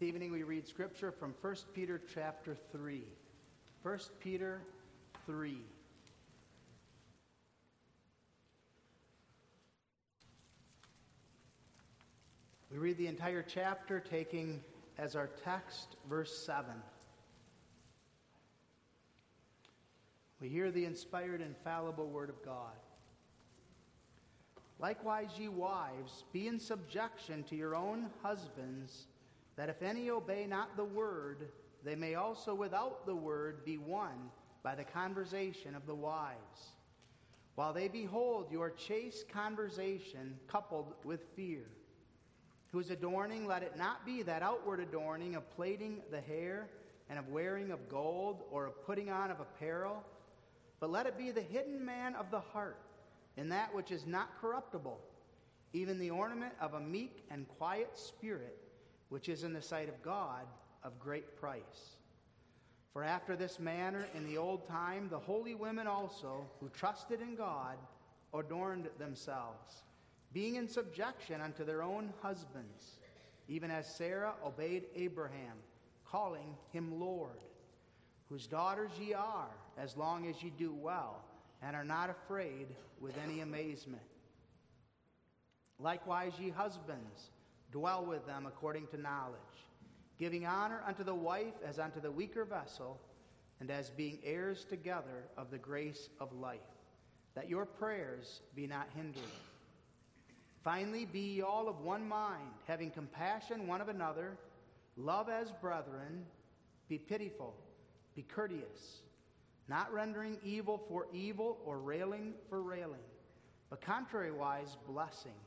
[0.00, 3.02] This evening we read scripture from 1 Peter chapter 3.
[3.82, 4.62] 1 Peter
[5.26, 5.58] 3.
[12.72, 14.62] We read the entire chapter, taking
[14.96, 16.70] as our text verse 7.
[20.40, 22.72] We hear the inspired, infallible word of God.
[24.78, 29.06] Likewise, ye wives, be in subjection to your own husbands,
[29.60, 31.46] that if any obey not the word,
[31.84, 34.30] they may also without the word be won
[34.62, 36.70] by the conversation of the wives.
[37.56, 41.66] While they behold your chaste conversation coupled with fear,
[42.72, 46.70] whose adorning let it not be that outward adorning of plaiting the hair
[47.10, 50.02] and of wearing of gold or of putting on of apparel,
[50.80, 52.80] but let it be the hidden man of the heart
[53.36, 54.98] in that which is not corruptible,
[55.74, 58.56] even the ornament of a meek and quiet spirit,
[59.10, 60.46] which is in the sight of God
[60.82, 61.98] of great price.
[62.92, 67.36] For after this manner in the old time, the holy women also, who trusted in
[67.36, 67.76] God,
[68.34, 69.82] adorned themselves,
[70.32, 72.98] being in subjection unto their own husbands,
[73.48, 75.58] even as Sarah obeyed Abraham,
[76.04, 77.42] calling him Lord,
[78.28, 81.22] whose daughters ye are, as long as ye do well
[81.62, 82.66] and are not afraid
[83.00, 84.02] with any amazement.
[85.78, 87.30] Likewise, ye husbands,
[87.72, 89.38] dwell with them according to knowledge,
[90.18, 93.00] giving honor unto the wife as unto the weaker vessel,
[93.60, 96.60] and as being heirs together of the grace of life,
[97.34, 99.22] that your prayers be not hindered.
[100.64, 104.36] Finally, be ye all of one mind, having compassion one of another,
[104.96, 106.24] love as brethren,
[106.88, 107.54] be pitiful,
[108.14, 109.02] be courteous
[109.70, 113.06] not rendering evil for evil or railing for railing,
[113.70, 115.38] but contrariwise blessing,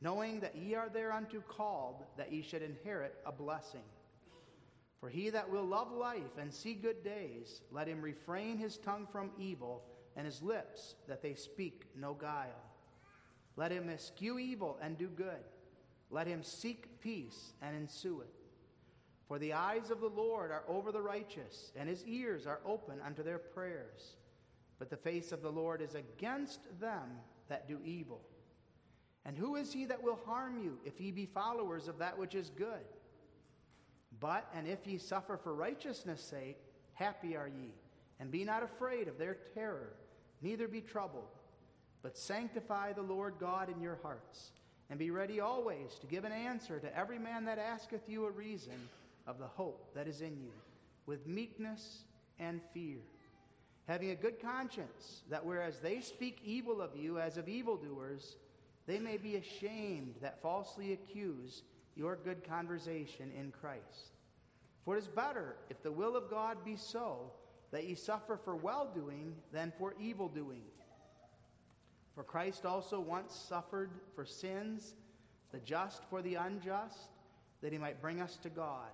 [0.00, 3.84] knowing that ye are thereunto called, that ye should inherit a blessing.
[5.00, 9.06] For he that will love life and see good days, let him refrain his tongue
[9.10, 9.82] from evil,
[10.16, 12.64] and his lips that they speak no guile.
[13.56, 15.44] Let him eschew evil and do good.
[16.10, 18.34] Let him seek peace and ensue it.
[19.28, 22.96] For the eyes of the Lord are over the righteous, and his ears are open
[23.04, 24.16] unto their prayers.
[24.78, 28.22] But the face of the Lord is against them that do evil.
[29.24, 32.34] And who is he that will harm you, if ye be followers of that which
[32.34, 32.84] is good?
[34.18, 36.58] But, and if ye suffer for righteousness' sake,
[36.94, 37.72] happy are ye,
[38.18, 39.92] and be not afraid of their terror,
[40.42, 41.28] neither be troubled.
[42.02, 44.52] But sanctify the Lord God in your hearts,
[44.88, 48.30] and be ready always to give an answer to every man that asketh you a
[48.30, 48.88] reason
[49.26, 50.52] of the hope that is in you,
[51.06, 52.04] with meekness
[52.38, 52.98] and fear,
[53.86, 58.36] having a good conscience, that whereas they speak evil of you as of evildoers,
[58.90, 61.62] they may be ashamed that falsely accuse
[61.94, 64.14] your good conversation in Christ.
[64.84, 67.30] For it is better, if the will of God be so,
[67.70, 70.62] that ye suffer for well doing than for evil doing.
[72.14, 74.94] For Christ also once suffered for sins,
[75.52, 77.10] the just for the unjust,
[77.62, 78.88] that he might bring us to God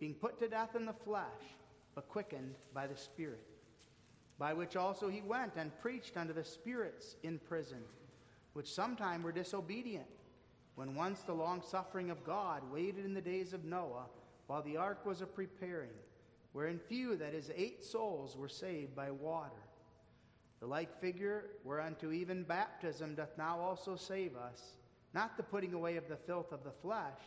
[0.00, 1.24] being put to death in the flesh,
[1.94, 3.46] but quickened by the Spirit,
[4.38, 7.82] by which also he went and preached unto the spirits in prison,
[8.52, 10.06] which sometime were disobedient,
[10.74, 14.06] when once the long suffering of God waited in the days of Noah,
[14.46, 15.90] while the ark was a preparing,
[16.52, 19.50] wherein few, that is, eight souls, were saved by water.
[20.60, 24.76] The like figure whereunto even baptism doth now also save us,
[25.14, 27.20] not the putting away of the filth of the flesh,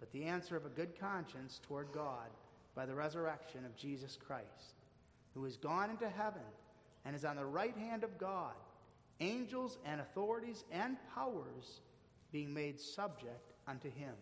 [0.00, 2.30] but the answer of a good conscience toward God
[2.74, 4.74] by the resurrection of Jesus Christ,
[5.34, 6.42] who is gone into heaven
[7.04, 8.54] and is on the right hand of God,
[9.20, 11.80] angels and authorities and powers
[12.30, 14.14] being made subject unto him.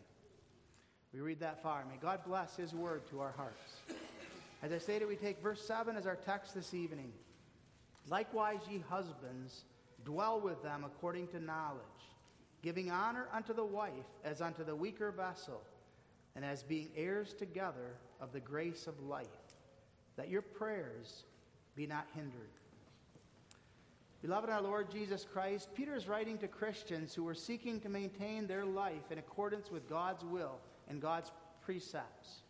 [1.12, 1.84] We read that far.
[1.84, 3.80] May God bless his word to our hearts.
[4.62, 7.12] As I stated, we take verse 7 as our text this evening.
[8.08, 9.64] Likewise, ye husbands,
[10.04, 11.80] dwell with them according to knowledge
[12.62, 13.92] giving honor unto the wife
[14.24, 15.62] as unto the weaker vessel,
[16.36, 19.26] and as being heirs together of the grace of life,
[20.16, 21.24] that your prayers
[21.74, 22.50] be not hindered.
[24.22, 28.46] Beloved, our Lord Jesus Christ, Peter is writing to Christians who were seeking to maintain
[28.46, 30.58] their life in accordance with God's will
[30.88, 31.32] and God's
[31.62, 32.42] precepts.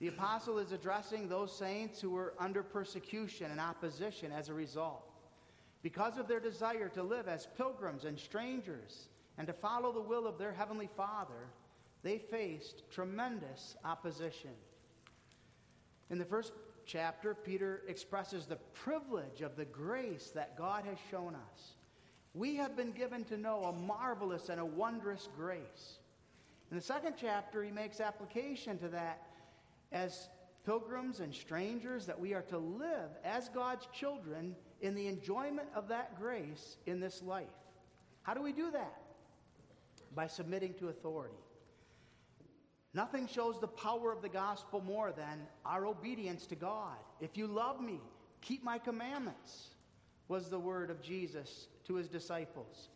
[0.00, 5.10] The apostle is addressing those saints who were under persecution and opposition as a result.
[5.82, 10.26] Because of their desire to live as pilgrims and strangers and to follow the will
[10.26, 11.48] of their Heavenly Father,
[12.02, 14.52] they faced tremendous opposition.
[16.08, 16.52] In the first
[16.86, 21.74] chapter, Peter expresses the privilege of the grace that God has shown us.
[22.34, 25.98] We have been given to know a marvelous and a wondrous grace.
[26.70, 29.26] In the second chapter, he makes application to that
[29.92, 30.28] as
[30.64, 35.88] pilgrims and strangers, that we are to live as God's children in the enjoyment of
[35.88, 37.46] that grace in this life.
[38.22, 39.02] How do we do that?
[40.14, 41.36] By submitting to authority.
[42.94, 46.96] Nothing shows the power of the gospel more than our obedience to God.
[47.20, 48.00] If you love me,
[48.40, 49.70] keep my commandments,
[50.28, 52.88] was the word of Jesus to his disciples.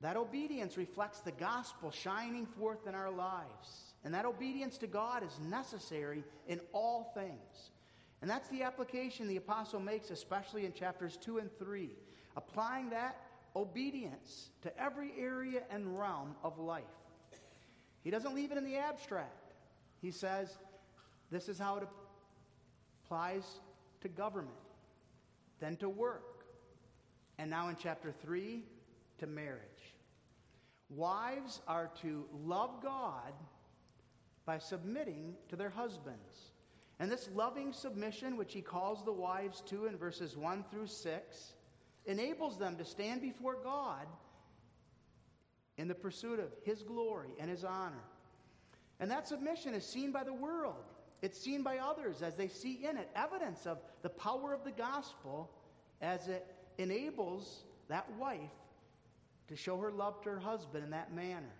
[0.00, 3.94] That obedience reflects the gospel shining forth in our lives.
[4.04, 7.70] And that obedience to God is necessary in all things.
[8.22, 11.90] And that's the application the apostle makes, especially in chapters 2 and 3,
[12.36, 13.20] applying that
[13.54, 16.84] obedience to every area and realm of life.
[18.02, 19.52] He doesn't leave it in the abstract.
[20.00, 20.56] He says,
[21.30, 21.88] this is how it
[23.04, 23.44] applies
[24.00, 24.54] to government,
[25.60, 26.44] then to work,
[27.38, 28.62] and now in chapter 3,
[29.18, 29.60] to marriage.
[30.90, 33.32] Wives are to love God
[34.46, 36.52] by submitting to their husbands.
[36.98, 41.52] And this loving submission, which he calls the wives to in verses 1 through 6,
[42.06, 44.06] enables them to stand before God
[45.78, 48.02] in the pursuit of his glory and his honor.
[49.00, 50.84] And that submission is seen by the world.
[51.22, 54.72] It's seen by others as they see in it evidence of the power of the
[54.72, 55.50] gospel
[56.00, 56.46] as it
[56.78, 58.38] enables that wife
[59.48, 61.54] to show her love to her husband in that manner.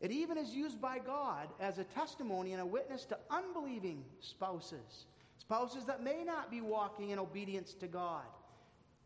[0.00, 5.06] It even is used by God as a testimony and a witness to unbelieving spouses,
[5.38, 8.24] spouses that may not be walking in obedience to God.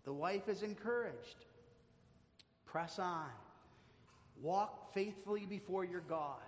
[0.05, 1.45] The wife is encouraged.
[2.65, 3.29] Press on.
[4.43, 6.41] Walk faithfully before your God.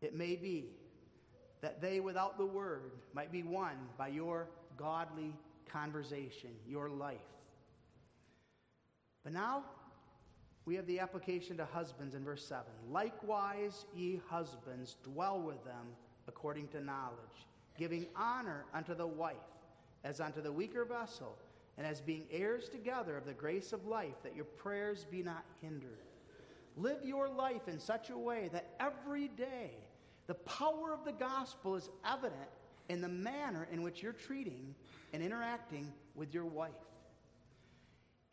[0.00, 0.66] It may be
[1.60, 5.34] that they, without the word, might be won by your godly
[5.66, 7.18] conversation, your life.
[9.22, 9.64] But now,
[10.66, 12.64] we have the application to husbands in verse 7.
[12.90, 15.86] Likewise, ye husbands, dwell with them
[16.28, 17.46] according to knowledge,
[17.78, 19.36] giving honor unto the wife
[20.04, 21.36] as unto the weaker vessel,
[21.76, 25.44] and as being heirs together of the grace of life, that your prayers be not
[25.60, 25.98] hindered.
[26.76, 29.70] Live your life in such a way that every day
[30.26, 32.50] the power of the gospel is evident
[32.88, 34.74] in the manner in which you're treating
[35.12, 36.72] and interacting with your wife.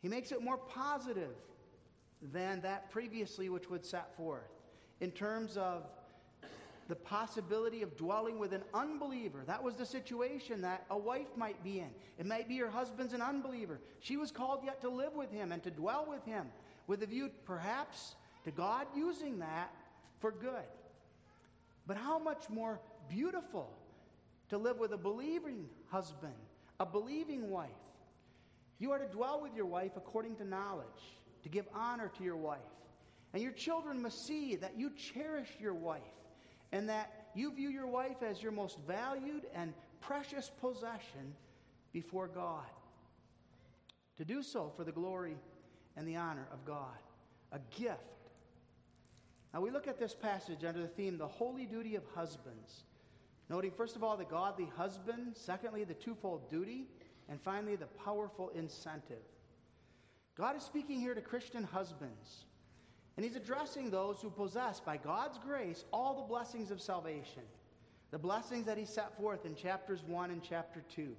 [0.00, 1.34] He makes it more positive
[2.32, 4.50] than that previously, which would set forth
[5.00, 5.84] in terms of
[6.88, 9.44] the possibility of dwelling with an unbeliever.
[9.46, 11.90] That was the situation that a wife might be in.
[12.18, 13.80] It might be her husband's an unbeliever.
[14.00, 16.48] She was called yet to live with him and to dwell with him
[16.86, 19.72] with a view, perhaps, to God using that
[20.20, 20.68] for good.
[21.86, 23.70] But how much more beautiful
[24.52, 26.34] to live with a believing husband,
[26.78, 27.70] a believing wife.
[28.78, 30.86] You are to dwell with your wife according to knowledge
[31.42, 32.60] to give honor to your wife.
[33.32, 36.02] And your children must see that you cherish your wife
[36.70, 41.34] and that you view your wife as your most valued and precious possession
[41.92, 42.66] before God.
[44.18, 45.36] To do so for the glory
[45.96, 46.98] and the honor of God,
[47.52, 48.00] a gift.
[49.52, 52.84] Now we look at this passage under the theme, the holy duty of husbands.
[53.50, 56.86] Noting, first of all, the godly husband, secondly, the twofold duty,
[57.28, 59.22] and finally, the powerful incentive.
[60.36, 62.46] God is speaking here to Christian husbands,
[63.16, 67.42] and He's addressing those who possess, by God's grace, all the blessings of salvation,
[68.10, 71.14] the blessings that He set forth in chapters 1 and chapter 2.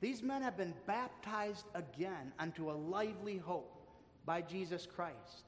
[0.00, 3.88] These men have been baptized again unto a lively hope
[4.24, 5.47] by Jesus Christ.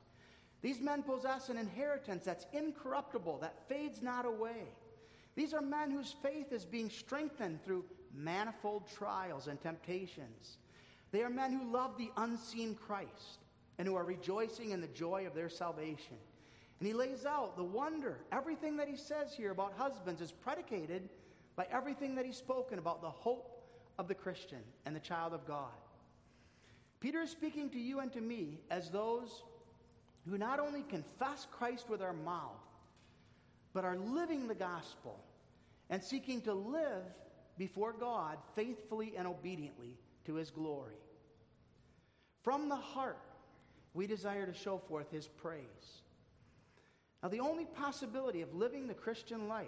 [0.62, 4.69] These men possess an inheritance that's incorruptible, that fades not away.
[5.35, 10.59] These are men whose faith is being strengthened through manifold trials and temptations.
[11.12, 13.38] They are men who love the unseen Christ
[13.79, 16.17] and who are rejoicing in the joy of their salvation.
[16.79, 18.19] And he lays out the wonder.
[18.33, 21.09] Everything that he says here about husbands is predicated
[21.57, 23.62] by everything that he's spoken about the hope
[23.99, 25.73] of the Christian and the child of God.
[27.00, 29.43] Peter is speaking to you and to me as those
[30.31, 32.63] who not only confess Christ with our mouth,
[33.73, 35.19] but are living the gospel
[35.91, 37.03] and seeking to live
[37.59, 40.95] before God faithfully and obediently to his glory.
[42.43, 43.19] From the heart,
[43.93, 46.03] we desire to show forth his praise.
[47.23, 49.67] Now, the only possibility of living the Christian life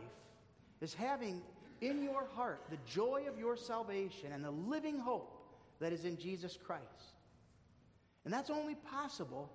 [0.80, 1.42] is having
[1.80, 5.44] in your heart the joy of your salvation and the living hope
[5.80, 7.16] that is in Jesus Christ.
[8.24, 9.50] And that's only possible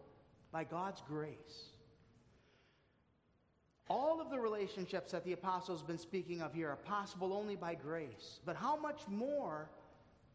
[0.57, 1.69] by God's grace.
[3.91, 7.55] All of the relationships that the apostles have been speaking of here are possible only
[7.55, 8.39] by grace.
[8.43, 9.69] But how much more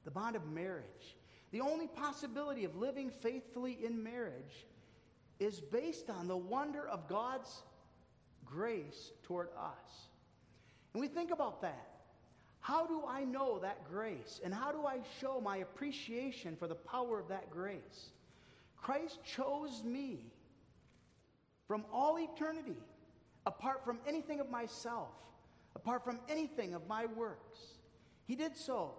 [0.04, 1.16] the bond of marriage.
[1.50, 4.68] The only possibility of living faithfully in marriage
[5.40, 7.64] is based on the wonder of God's
[8.46, 10.06] grace toward us.
[10.94, 11.88] And we think about that.
[12.60, 14.40] How do I know that grace?
[14.44, 18.12] And how do I show my appreciation for the power of that grace?
[18.82, 20.18] Christ chose me
[21.68, 22.76] from all eternity,
[23.46, 25.10] apart from anything of myself,
[25.76, 27.58] apart from anything of my works.
[28.26, 28.94] He did so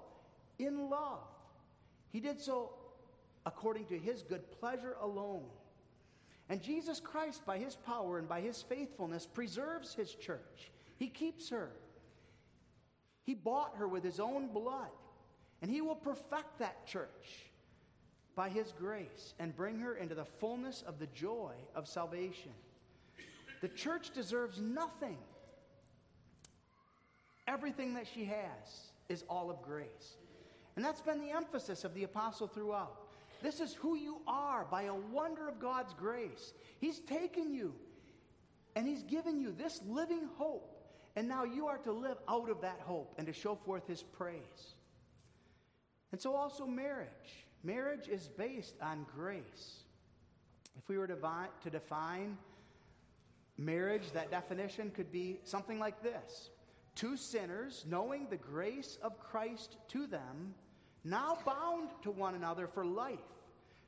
[0.57, 1.27] in love.
[2.11, 2.71] He did so
[3.45, 5.43] according to his good pleasure alone.
[6.49, 10.71] And Jesus Christ, by his power and by his faithfulness, preserves his church.
[10.97, 11.71] He keeps her.
[13.25, 14.91] He bought her with his own blood,
[15.61, 17.49] and he will perfect that church
[18.35, 22.51] by his grace and bring her into the fullness of the joy of salvation.
[23.61, 25.17] The church deserves nothing.
[27.47, 30.17] Everything that she has is all of grace.
[30.75, 32.97] And that's been the emphasis of the apostle throughout.
[33.41, 36.53] This is who you are by a wonder of God's grace.
[36.79, 37.73] He's taken you
[38.75, 40.69] and He's given you this living hope.
[41.15, 44.01] And now you are to live out of that hope and to show forth His
[44.01, 44.75] praise.
[46.11, 47.45] And so, also, marriage.
[47.63, 49.83] Marriage is based on grace.
[50.77, 52.37] If we were to, define
[53.57, 56.49] marriage, that definition could be something like this
[56.95, 60.53] Two sinners, knowing the grace of Christ to them,
[61.03, 63.19] now bound to one another for life,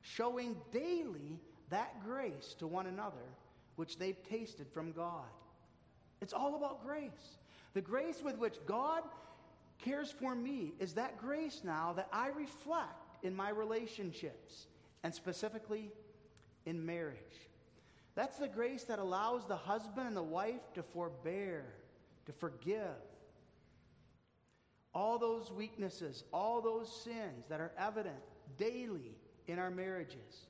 [0.02, 1.40] showing daily
[1.70, 3.28] that grace to one another
[3.76, 5.26] which they've tasted from God.
[6.22, 7.38] It's all about grace.
[7.74, 9.04] The grace with which God
[9.80, 14.68] cares for me is that grace now that I reflect in my relationships,
[15.04, 15.92] and specifically
[16.66, 17.18] in marriage.
[18.14, 21.66] That's the grace that allows the husband and the wife to forbear,
[22.28, 23.02] to forgive.
[24.94, 28.16] All those weaknesses, all those sins that are evident
[28.58, 29.18] daily
[29.48, 30.48] in our marriages.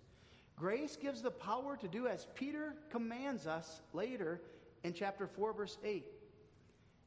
[0.58, 4.41] Grace gives the power to do as Peter commands us later
[4.84, 6.05] in chapter 4, verse 8.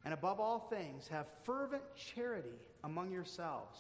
[0.04, 3.78] And above all things, have fervent charity among yourselves,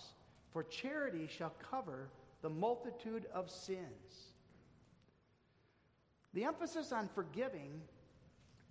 [0.52, 2.08] for charity shall cover
[2.42, 4.32] the multitude of sins.
[6.34, 7.80] The emphasis on forgiving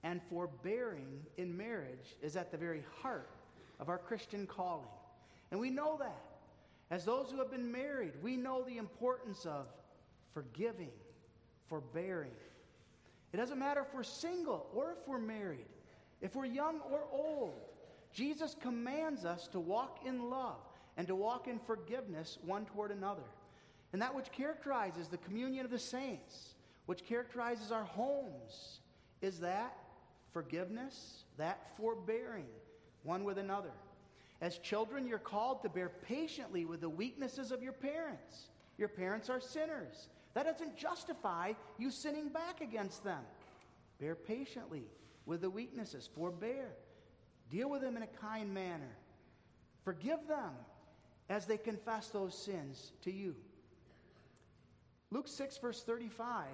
[0.03, 3.29] and forbearing in marriage is at the very heart
[3.79, 4.87] of our Christian calling.
[5.51, 6.23] And we know that.
[6.89, 9.67] As those who have been married, we know the importance of
[10.33, 10.91] forgiving,
[11.67, 12.31] forbearing.
[13.33, 15.65] It doesn't matter if we're single or if we're married,
[16.21, 17.59] if we're young or old.
[18.13, 20.66] Jesus commands us to walk in love
[20.97, 23.23] and to walk in forgiveness one toward another.
[23.93, 26.55] And that which characterizes the communion of the saints,
[26.87, 28.79] which characterizes our homes,
[29.21, 29.77] is that
[30.33, 32.47] forgiveness, that forbearing
[33.03, 33.71] one with another.
[34.41, 38.49] As children, you're called to bear patiently with the weaknesses of your parents.
[38.77, 40.09] Your parents are sinners.
[40.33, 43.23] That doesn't justify you sinning back against them.
[43.99, 44.83] Bear patiently
[45.25, 46.69] with the weaknesses, forbear.
[47.49, 48.95] Deal with them in a kind manner.
[49.83, 50.51] Forgive them
[51.29, 53.35] as they confess those sins to you.
[55.11, 56.45] Luke 6, verse 35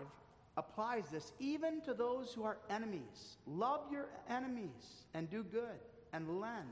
[0.58, 3.38] applies this even to those who are enemies.
[3.48, 5.80] Love your enemies and do good
[6.14, 6.68] and lend,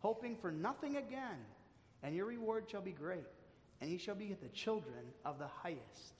[0.00, 1.38] hoping for nothing again,
[2.02, 3.24] and your reward shall be great,
[3.80, 6.14] and ye shall be the children of the highest.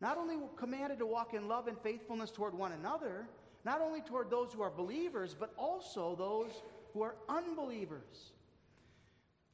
[0.00, 3.26] Not only commanded to walk in love and faithfulness toward one another,
[3.64, 6.50] not only toward those who are believers, but also those
[6.92, 8.32] who are unbelievers.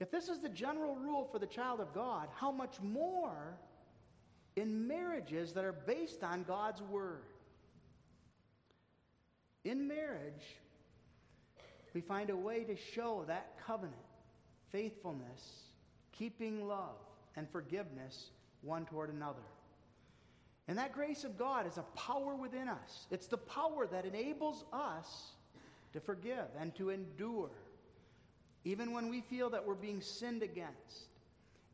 [0.01, 3.59] If this is the general rule for the child of God, how much more
[4.57, 7.25] in marriages that are based on God's Word?
[9.65, 10.57] In marriage,
[11.93, 13.95] we find a way to show that covenant,
[14.73, 15.65] faithfulness,
[16.13, 16.97] keeping love,
[17.37, 18.31] and forgiveness
[18.63, 19.39] one toward another.
[20.67, 23.07] And that grace of God is a power within us.
[23.11, 25.33] It's the power that enables us
[25.93, 27.51] to forgive and to endure,
[28.65, 31.09] even when we feel that we're being sinned against.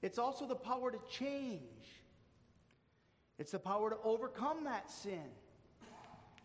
[0.02, 1.61] It's also the power to change,
[3.38, 5.28] it's the power to overcome that sin.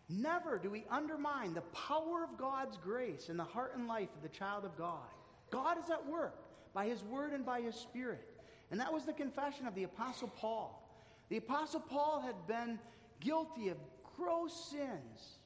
[0.08, 4.22] Never do we undermine the power of God's grace in the heart and life of
[4.22, 5.08] the child of God.
[5.50, 6.36] God is at work
[6.74, 8.28] by His Word and by His Spirit.
[8.70, 10.86] And that was the confession of the Apostle Paul.
[11.30, 12.78] The Apostle Paul had been
[13.20, 13.78] guilty of
[14.16, 15.38] gross sins.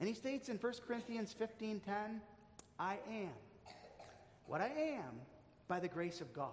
[0.00, 2.20] And he states in 1 Corinthians 15 10,
[2.78, 3.30] I am
[4.48, 5.20] what I am
[5.68, 6.48] by the grace of God.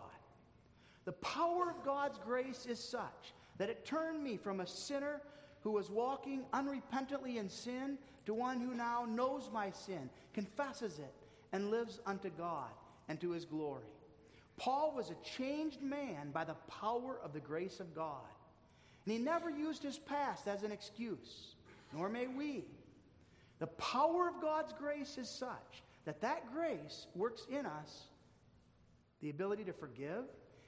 [1.06, 5.22] The power of God's grace is such that it turned me from a sinner
[5.62, 11.14] who was walking unrepentantly in sin to one who now knows my sin, confesses it,
[11.54, 12.70] and lives unto God
[13.08, 13.86] and to his glory.
[14.58, 18.22] Paul was a changed man by the power of the grace of God.
[19.06, 21.56] And he never used his past as an excuse,
[21.94, 22.66] nor may we.
[23.60, 28.06] The power of God's grace is such that that grace works in us
[29.22, 30.24] the ability to forgive,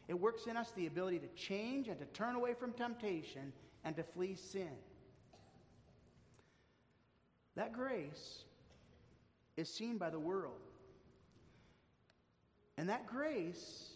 [0.08, 3.54] it works in us the ability to change and to turn away from temptation
[3.84, 4.70] and to flee sin.
[7.56, 8.44] That grace
[9.58, 10.62] is seen by the world.
[12.78, 13.90] And that grace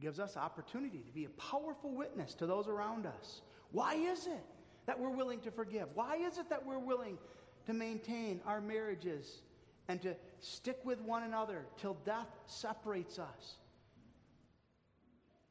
[0.00, 3.42] gives us opportunity to be a powerful witness to those around us.
[3.72, 4.44] Why is it
[4.86, 5.88] that we're willing to forgive?
[5.94, 7.18] Why is it that we're willing
[7.66, 9.42] to maintain our marriages
[9.88, 13.56] and to stick with one another till death separates us?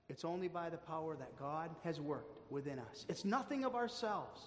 [0.07, 3.05] It's only by the power that God has worked within us.
[3.09, 4.41] It's nothing of ourselves.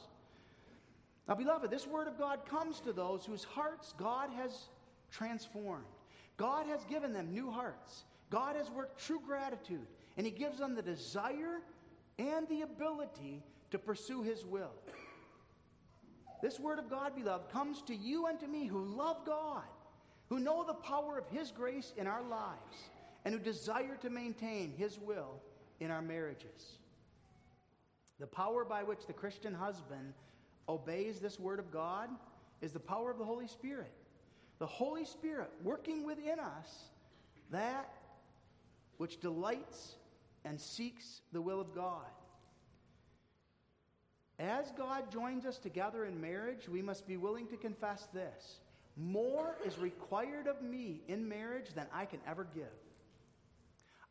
[1.27, 4.69] Now, beloved, this word of God comes to those whose hearts God has
[5.11, 5.85] transformed.
[6.37, 8.05] God has given them new hearts.
[8.31, 11.61] God has worked true gratitude, and He gives them the desire
[12.19, 14.73] and the ability to pursue His will.
[16.41, 19.65] This word of God, beloved, comes to you and to me who love God,
[20.29, 22.77] who know the power of His grace in our lives,
[23.25, 25.41] and who desire to maintain His will
[25.81, 26.79] in our marriages.
[28.21, 30.15] The power by which the Christian husband
[30.69, 32.11] obeys this word of God
[32.61, 33.93] is the power of the Holy Spirit.
[34.59, 36.91] The Holy Spirit working within us
[37.51, 37.95] that
[38.97, 39.95] which delights
[40.45, 42.07] and seeks the will of God.
[44.39, 48.61] As God joins us together in marriage, we must be willing to confess this
[48.97, 52.65] more is required of me in marriage than I can ever give.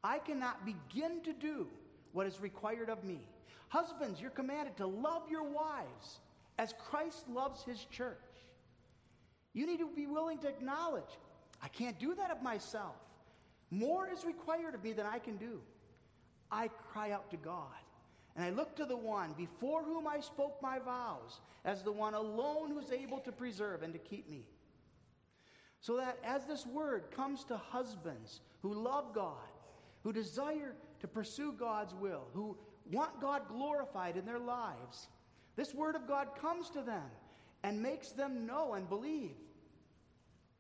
[0.04, 1.68] I cannot begin to do
[2.14, 3.20] what is required of me.
[3.68, 6.20] Husbands, you're commanded to love your wives
[6.58, 8.16] as Christ loves his church.
[9.54, 11.18] You need to be willing to acknowledge,
[11.62, 12.96] I can't do that of myself.
[13.70, 15.60] More is required of me than I can do.
[16.50, 17.66] I cry out to God.
[18.38, 22.14] And I look to the one before whom I spoke my vows as the one
[22.14, 24.46] alone who's able to preserve and to keep me.
[25.80, 29.50] So that as this word comes to husbands who love God,
[30.04, 32.56] who desire to pursue God's will, who
[32.92, 35.08] want God glorified in their lives,
[35.56, 37.10] this word of God comes to them
[37.64, 39.36] and makes them know and believe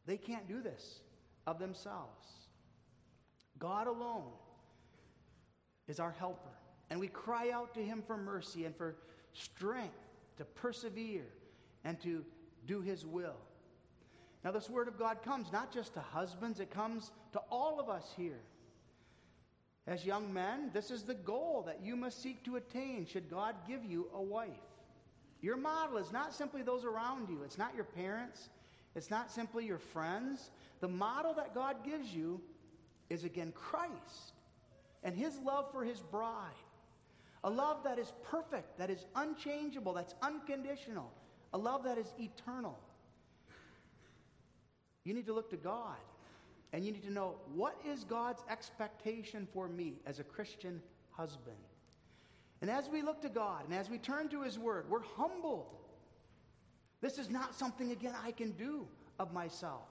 [0.08, 1.02] they can't do this
[1.46, 2.26] of themselves.
[3.60, 4.32] God alone
[5.88, 6.57] is our helper.
[6.89, 8.95] And we cry out to Him for mercy and for
[9.34, 9.93] strength
[10.38, 11.26] to persevere
[11.84, 12.23] and to
[12.65, 13.38] do His will.
[14.43, 17.89] Now, this Word of God comes not just to husbands, it comes to all of
[17.89, 18.39] us here.
[19.88, 23.56] As young men, this is the goal that you must seek to attain should God
[23.67, 24.50] give you a wife.
[25.41, 28.50] Your model is not simply those around you, it's not your parents,
[28.95, 30.50] it's not simply your friends.
[30.82, 32.41] The model that God gives you
[33.10, 34.34] is again Christ
[35.04, 36.52] and his love for his bride.
[37.48, 41.14] A love that is perfect, that is unchangeable, that's unconditional,
[41.54, 42.78] a love that is eternal.
[45.06, 45.96] You need to look to God
[46.74, 50.82] and you need to know what is God's expectation for me as a Christian
[51.12, 51.56] husband.
[52.60, 55.74] And as we look to God and as we turn to His Word, we're humbled.
[57.00, 58.86] This is not something, again, I can do
[59.20, 59.88] of myself.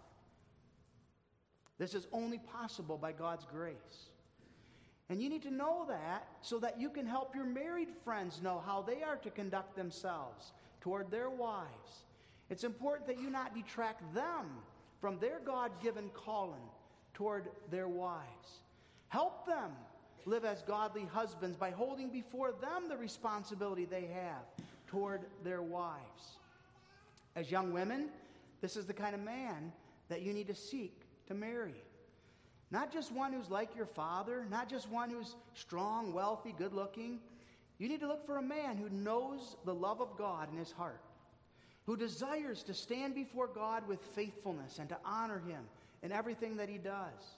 [1.79, 4.11] This is only possible by God's grace.
[5.09, 8.63] And you need to know that so that you can help your married friends know
[8.65, 12.05] how they are to conduct themselves toward their wives.
[12.51, 14.47] It's important that you not detract them
[15.01, 16.63] from their God given calling
[17.15, 18.61] toward their wives.
[19.09, 19.73] Help them
[20.25, 24.43] live as godly husbands by holding before them the responsibility they have
[24.89, 26.39] toward their wives.
[27.37, 28.09] As young women,
[28.61, 29.73] this is the kind of man
[30.09, 31.75] that you need to seek to marry.
[32.71, 37.21] Not just one who's like your father, not just one who's strong, wealthy, good looking.
[37.79, 40.73] You need to look for a man who knows the love of God in his
[40.73, 41.01] heart,
[41.85, 45.61] who desires to stand before God with faithfulness and to honor him
[46.03, 47.37] in everything that he does.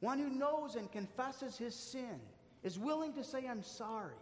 [0.00, 2.20] One who knows and confesses his sin,
[2.62, 4.16] is willing to say, I'm sorry.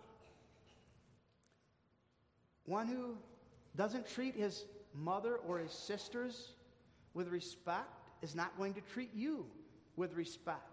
[2.66, 3.16] One who
[3.76, 6.52] doesn't treat his mother or his sisters
[7.14, 7.88] with respect
[8.20, 9.46] is not going to treat you
[9.96, 10.68] with respect.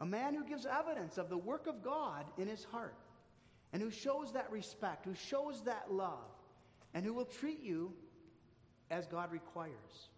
[0.00, 2.96] A man who gives evidence of the work of God in his heart
[3.72, 6.30] and who shows that respect, who shows that love,
[6.94, 7.92] and who will treat you
[8.90, 10.08] as God requires.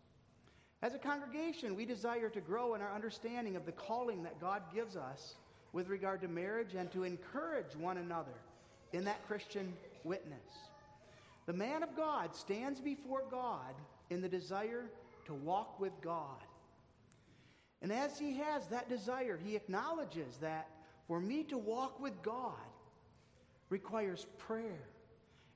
[0.82, 4.62] As a congregation, we desire to grow in our understanding of the calling that God
[4.74, 5.34] gives us
[5.72, 8.34] with regard to marriage and to encourage one another
[8.92, 10.38] in that Christian witness.
[11.46, 13.74] The man of God stands before God
[14.10, 14.86] in the desire
[15.26, 16.38] to walk with God.
[17.82, 20.68] And as he has that desire, he acknowledges that
[21.06, 22.52] for me to walk with God
[23.68, 24.88] requires prayer.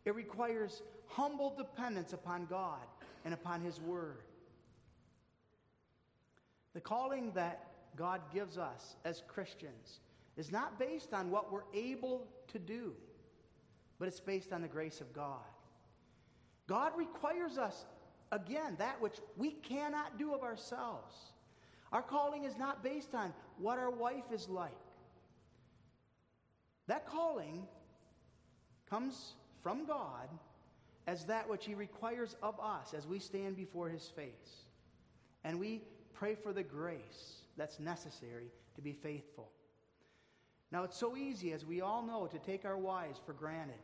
[0.04, 2.80] It requires humble dependence upon God
[3.24, 4.22] and upon His Word.
[6.74, 10.00] The calling that God gives us as Christians
[10.36, 12.92] is not based on what we're able to do,
[13.98, 15.40] but it's based on the grace of God.
[16.66, 17.86] God requires us,
[18.30, 21.14] again, that which we cannot do of ourselves.
[21.92, 24.72] Our calling is not based on what our wife is like.
[26.86, 27.66] That calling
[28.88, 30.28] comes from God
[31.06, 34.64] as that which He requires of us as we stand before His face.
[35.44, 39.50] And we pray for the grace that's necessary to be faithful.
[40.70, 43.76] Now, it's so easy, as we all know, to take our wives for granted.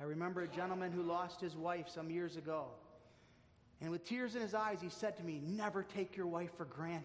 [0.00, 2.66] I remember a gentleman who lost his wife some years ago.
[3.82, 6.64] And with tears in his eyes, he said to me, Never take your wife for
[6.64, 7.04] granted.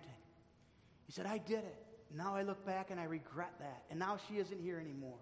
[1.07, 1.75] He said, I did it.
[2.15, 3.83] Now I look back and I regret that.
[3.89, 5.17] And now she isn't here anymore.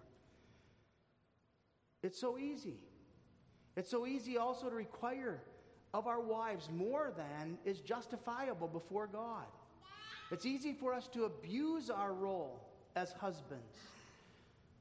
[2.04, 2.78] It's so easy.
[3.78, 5.42] It's so easy also to require
[5.94, 9.46] of our wives more than is justifiable before God.
[10.32, 13.78] It's easy for us to abuse our role as husbands.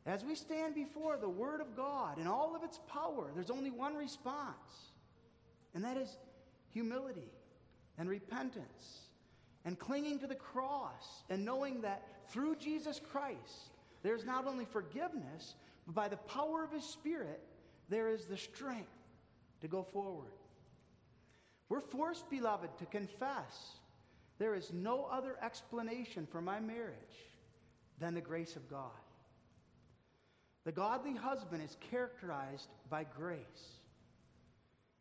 [0.07, 3.71] As we stand before the Word of God in all of its power, there's only
[3.71, 4.91] one response,
[5.75, 6.19] and that is
[6.75, 7.33] humility
[7.97, 9.01] and repentance
[9.65, 13.71] and clinging to the cross and knowing that through Jesus Christ,
[14.03, 15.55] there's not only forgiveness,
[15.87, 17.41] but by the power of His Spirit,
[17.89, 18.91] there is the strength
[19.63, 20.33] to go forward.
[21.69, 23.79] We're forced, beloved, to confess
[24.39, 26.97] there is no other explanation for my marriage
[27.99, 28.91] than the grace of God.
[30.65, 33.79] The godly husband is characterized by grace.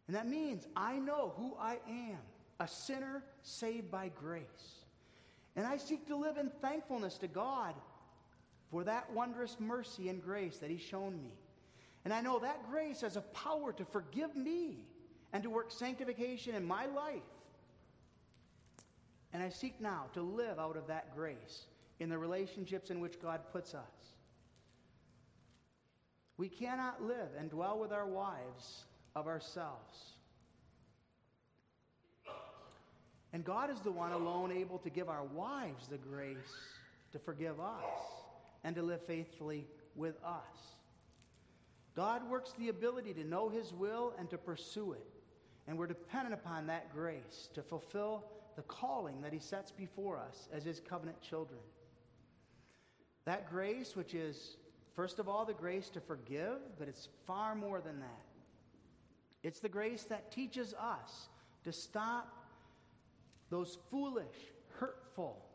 [0.08, 2.20] And that means I know who I am
[2.60, 4.84] a sinner saved by grace.
[5.56, 7.74] And I seek to live in thankfulness to God
[8.72, 11.32] for that wondrous mercy and grace that He's shown me.
[12.06, 14.78] And I know that grace has a power to forgive me
[15.32, 17.22] and to work sanctification in my life.
[19.32, 21.66] And I seek now to live out of that grace
[22.00, 24.14] in the relationships in which God puts us.
[26.38, 30.14] We cannot live and dwell with our wives of ourselves.
[33.34, 36.38] And God is the one alone able to give our wives the grace
[37.12, 37.84] to forgive us
[38.64, 40.74] and to live faithfully with us.
[41.96, 45.06] God works the ability to know His will and to pursue it.
[45.68, 50.48] And we're dependent upon that grace to fulfill the calling that He sets before us
[50.52, 51.60] as His covenant children.
[53.26, 54.58] That grace, which is,
[54.96, 58.33] first of all, the grace to forgive, but it's far more than that.
[59.44, 61.28] It's the grace that teaches us
[61.66, 62.34] to stop
[63.50, 64.36] those foolish,
[64.80, 65.46] hurtful,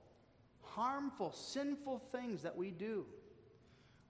[0.63, 3.07] harmful, sinful things that we do.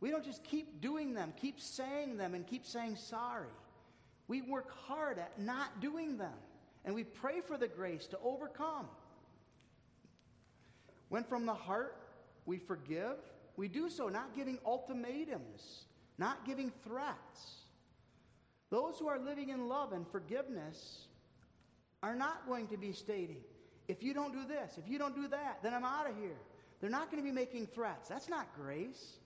[0.01, 3.49] We don't just keep doing them, keep saying them, and keep saying sorry.
[4.27, 6.35] We work hard at not doing them,
[6.85, 8.87] and we pray for the grace to overcome.
[11.09, 11.97] When from the heart
[12.47, 13.17] we forgive,
[13.57, 15.85] we do so not giving ultimatums,
[16.19, 17.68] not giving threats.
[18.71, 21.07] Those who are living in love and forgiveness
[22.03, 23.43] are not going to be stating,
[23.89, 26.37] if you don't do this, if you don't do that, then I'm out of here.
[26.81, 28.09] They're not going to be making threats.
[28.09, 29.19] That's not grace.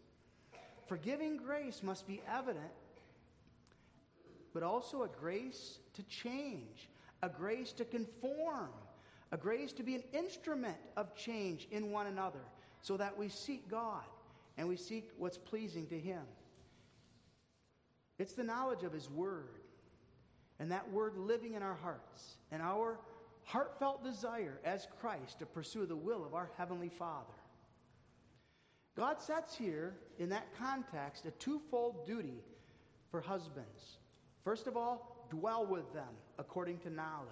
[0.87, 2.73] Forgiving grace must be evident,
[4.55, 6.89] but also a grace to change,
[7.23, 8.71] a grace to conform,
[9.33, 12.41] a grace to be an instrument of change in one another
[12.83, 14.05] so that we seek God
[14.57, 16.23] and we seek what's pleasing to Him.
[18.23, 19.59] It's the knowledge of His Word
[20.61, 23.01] and that Word living in our hearts and our
[23.43, 27.35] heartfelt desire as Christ to pursue the will of our Heavenly Father.
[28.97, 32.45] God sets here, in that context, a twofold duty
[33.11, 33.99] for husbands.
[34.45, 37.27] First of all, dwell with them according to knowledge.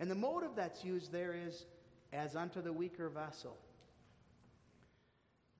[0.00, 1.64] And the motive that's used there is
[2.12, 3.56] as unto the weaker vessel.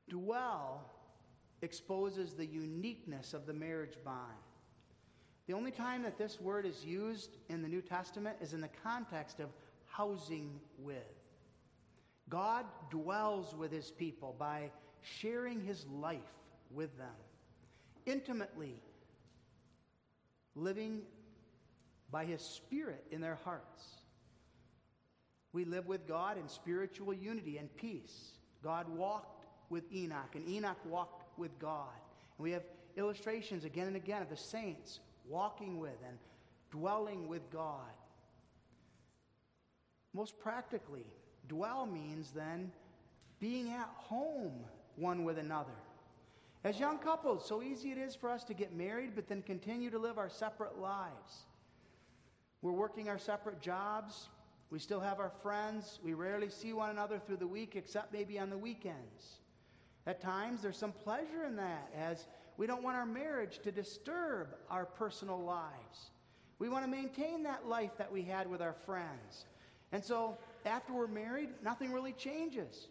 [0.08, 0.90] Dwell
[1.62, 4.34] exposes the uniqueness of the marriage bond.
[5.48, 8.68] The only time that this word is used in the New Testament is in the
[8.84, 9.48] context of
[9.87, 10.98] housing with.
[12.28, 16.20] God dwells with his people by sharing his life
[16.70, 17.16] with them,
[18.04, 18.82] intimately
[20.54, 21.00] living
[22.11, 23.84] by his spirit in their hearts.
[25.54, 28.32] We live with God in spiritual unity and peace.
[28.62, 31.88] God walked with Enoch, and Enoch walked with God.
[32.37, 32.64] And we have
[32.98, 36.18] illustrations again and again of the saints walking with and
[36.70, 37.92] dwelling with God.
[40.14, 41.06] Most practically,
[41.48, 42.72] dwell means then
[43.40, 44.64] being at home
[44.96, 45.76] one with another.
[46.64, 49.90] As young couples, so easy it is for us to get married, but then continue
[49.90, 51.44] to live our separate lives.
[52.62, 54.28] We're working our separate jobs.
[54.70, 56.00] We still have our friends.
[56.02, 59.40] We rarely see one another through the week except maybe on the weekends.
[60.06, 62.26] At times, there's some pleasure in that as
[62.58, 66.10] we don't want our marriage to disturb our personal lives.
[66.58, 69.46] We want to maintain that life that we had with our friends.
[69.92, 72.88] And so, after we're married, nothing really changes,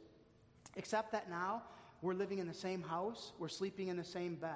[0.78, 1.64] except that now
[2.02, 4.52] we're living in the same house, we're sleeping in the same bed.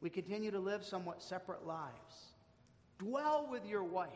[0.00, 2.32] We continue to live somewhat separate lives.
[2.98, 4.08] Dwell with your wife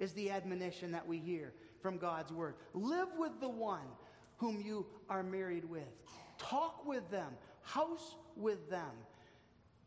[0.00, 2.56] is the admonition that we hear from God's word.
[2.74, 3.86] Live with the one
[4.38, 5.86] whom you are married with.
[6.36, 8.90] Talk with them, house with them,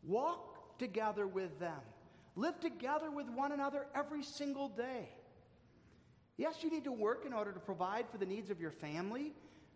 [0.06, 1.80] walk together with them,
[2.36, 5.08] live together with one another every single day.
[6.36, 9.32] Yes, you need to work in order to provide for the needs of your family,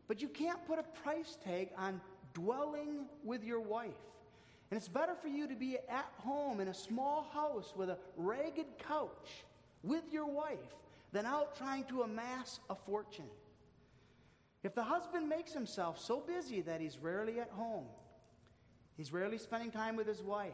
[0.09, 2.01] but you can't put a price tag on
[2.35, 3.93] dwelling with your wife.
[4.71, 7.99] And it's better for you to be at home in a small house with a
[8.17, 9.45] ragged couch
[9.83, 10.59] with your wife
[11.13, 13.31] than out trying to amass a fortune.
[14.63, 17.87] If the husband makes himself so busy that he's rarely at home,
[18.99, 20.53] he's rarely spending time with his wife,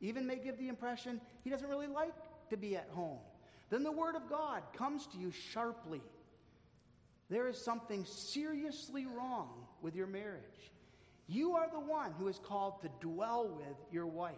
[0.00, 2.14] even may give the impression he doesn't really like
[2.50, 3.18] to be at home,
[3.70, 6.02] then the Word of God comes to you sharply.
[7.28, 9.48] There is something seriously wrong
[9.82, 10.72] with your marriage.
[11.28, 14.34] You are the one who is called to dwell with your wife.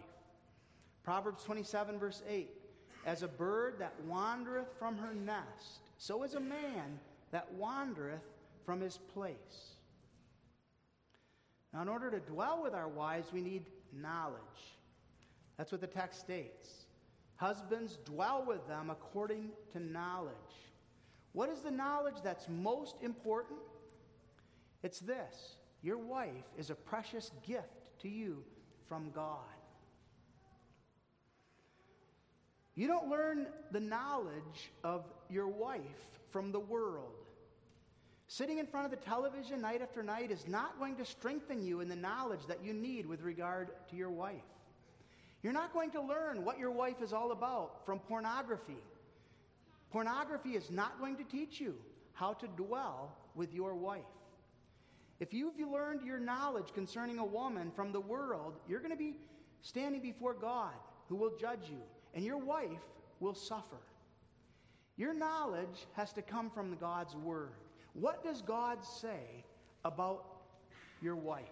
[1.03, 2.49] Proverbs 27, verse 8
[3.05, 6.99] As a bird that wandereth from her nest, so is a man
[7.31, 8.21] that wandereth
[8.63, 9.75] from his place.
[11.73, 14.37] Now, in order to dwell with our wives, we need knowledge.
[15.57, 16.85] That's what the text states.
[17.35, 20.33] Husbands, dwell with them according to knowledge.
[21.33, 23.59] What is the knowledge that's most important?
[24.83, 28.43] It's this your wife is a precious gift to you
[28.87, 29.39] from God.
[32.75, 35.81] You don't learn the knowledge of your wife
[36.31, 37.22] from the world.
[38.33, 41.81] Sitting in front of the television night after night is not going to strengthen you
[41.81, 44.41] in the knowledge that you need with regard to your wife.
[45.43, 48.81] You're not going to learn what your wife is all about from pornography.
[49.91, 51.75] Pornography is not going to teach you
[52.13, 54.01] how to dwell with your wife.
[55.19, 59.17] If you've learned your knowledge concerning a woman from the world, you're going to be
[59.61, 60.73] standing before God
[61.07, 61.83] who will judge you,
[62.15, 62.81] and your wife
[63.19, 63.83] will suffer.
[64.97, 67.51] Your knowledge has to come from God's word.
[67.93, 69.43] What does God say
[69.85, 70.25] about
[71.01, 71.43] your wife?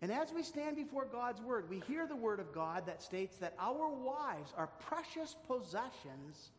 [0.00, 3.36] And as we stand before God's word, we hear the word of God that states
[3.36, 6.50] that our wives are precious possessions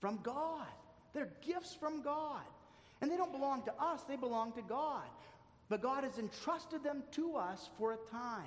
[0.00, 0.68] from God.
[1.12, 2.42] They're gifts from God.
[3.00, 5.08] And they don't belong to us, they belong to God.
[5.68, 8.44] But God has entrusted them to us for a time.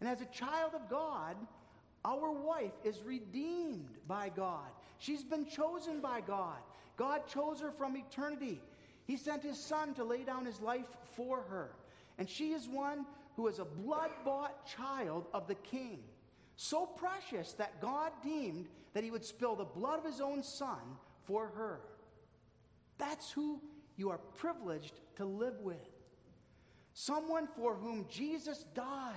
[0.00, 1.34] And as a child of God,
[2.04, 4.68] our wife is redeemed by God.
[4.98, 6.58] She's been chosen by God.
[6.96, 8.60] God chose her from eternity.
[9.06, 11.70] He sent his son to lay down his life for her.
[12.18, 13.04] And she is one
[13.36, 15.98] who is a blood bought child of the king.
[16.56, 20.78] So precious that God deemed that he would spill the blood of his own son
[21.24, 21.80] for her.
[22.96, 23.60] That's who
[23.96, 25.88] you are privileged to live with.
[26.92, 29.16] Someone for whom Jesus died.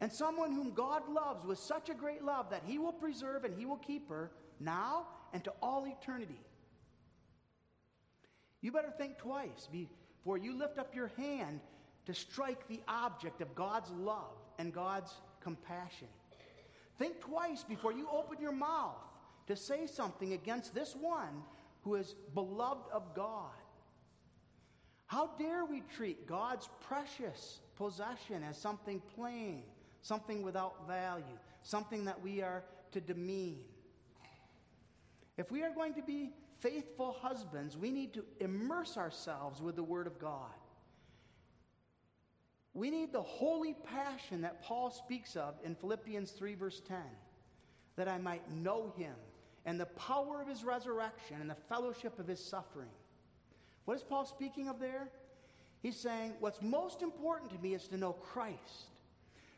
[0.00, 3.56] And someone whom God loves with such a great love that he will preserve and
[3.56, 6.40] he will keep her now and to all eternity.
[8.62, 11.60] You better think twice before you lift up your hand
[12.06, 16.08] to strike the object of God's love and God's compassion.
[16.98, 18.96] Think twice before you open your mouth
[19.48, 21.42] to say something against this one
[21.82, 23.50] who is beloved of God.
[25.06, 29.64] How dare we treat God's precious possession as something plain,
[30.00, 33.58] something without value, something that we are to demean?
[35.36, 36.30] If we are going to be
[36.62, 40.54] faithful husbands, we need to immerse ourselves with the Word of God.
[42.72, 46.96] We need the holy passion that Paul speaks of in Philippians 3, verse 10,
[47.96, 49.14] that I might know him
[49.64, 52.88] and the power of his resurrection and the fellowship of his suffering.
[53.84, 55.08] What is Paul speaking of there?
[55.82, 58.90] He's saying, What's most important to me is to know Christ.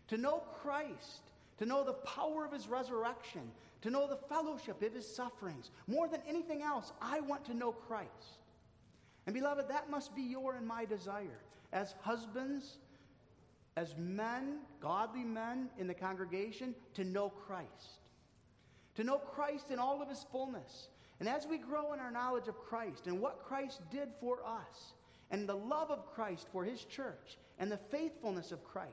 [0.09, 3.51] To know Christ, to know the power of his resurrection,
[3.85, 5.71] to know the fellowship of his sufferings.
[5.87, 8.41] More than anything else, I want to know Christ.
[9.27, 11.41] And beloved, that must be your and my desire.
[11.73, 12.79] As husbands,
[13.77, 18.01] as men, godly men in the congregation, to know Christ
[18.95, 20.89] to know Christ in all of his fullness.
[21.21, 24.95] And as we grow in our knowledge of Christ and what Christ did for us,
[25.31, 28.93] and the love of Christ for his church, and the faithfulness of Christ,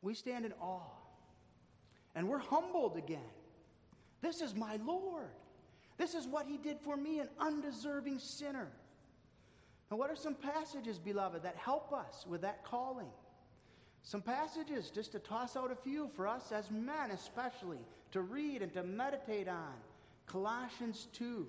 [0.00, 1.01] we stand in awe
[2.14, 3.20] And we're humbled again.
[4.20, 5.30] This is my Lord.
[5.98, 8.68] This is what he did for me, an undeserving sinner.
[9.90, 13.10] Now, what are some passages, beloved, that help us with that calling?
[14.02, 17.78] Some passages, just to toss out a few for us as men, especially,
[18.12, 19.74] to read and to meditate on.
[20.26, 21.46] Colossians 2,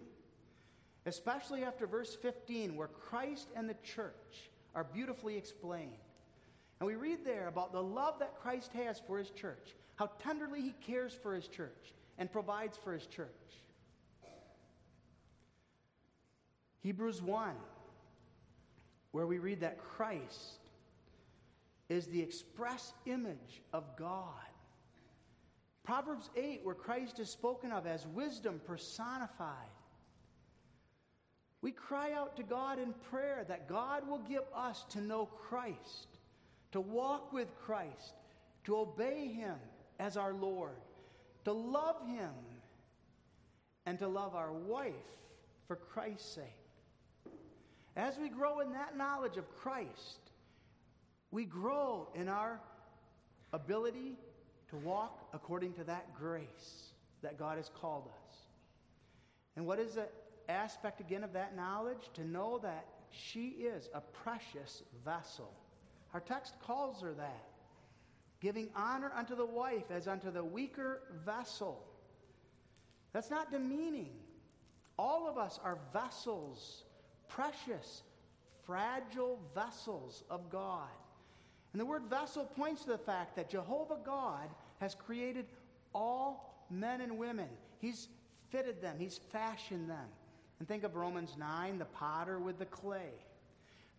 [1.06, 5.91] especially after verse 15, where Christ and the church are beautifully explained.
[6.80, 10.62] And we read there about the love that Christ has for his church, how tenderly
[10.62, 13.30] he cares for his church and provides for his church.
[16.82, 17.52] Hebrews 1,
[19.12, 20.60] where we read that Christ
[21.90, 24.34] is the express image of God.
[25.84, 29.70] Proverbs 8, where Christ is spoken of as wisdom personified.
[31.62, 36.08] We cry out to God in prayer that God will give us to know Christ,
[36.74, 38.16] to walk with Christ,
[38.66, 39.56] to obey Him
[40.04, 40.76] as our Lord,
[41.46, 42.34] to love Him,
[43.86, 44.94] and to love our wife
[45.66, 47.32] for Christ's sake.
[47.96, 50.20] As we grow in that knowledge of Christ,
[51.32, 52.60] we grow in our
[53.54, 54.18] ability
[54.70, 58.36] to walk according to that grace that God has called us.
[59.56, 60.10] And what is the
[60.50, 62.10] aspect again of that knowledge?
[62.16, 65.54] To know that she is a precious vessel.
[66.13, 67.53] Our text calls her that.
[68.44, 71.84] Giving honor unto the wife as unto the weaker vessel.
[73.14, 74.12] That's not demeaning.
[75.00, 76.84] All of us are vessels
[77.30, 78.04] precious,
[78.66, 80.90] fragile vessels of God.
[81.72, 85.46] And the word vessel points to the fact that Jehovah God has created
[85.96, 87.48] all men and women.
[87.80, 88.08] He's
[88.52, 90.06] fitted them, He's fashioned them.
[90.60, 93.12] And think of Romans 9, the potter with the clay.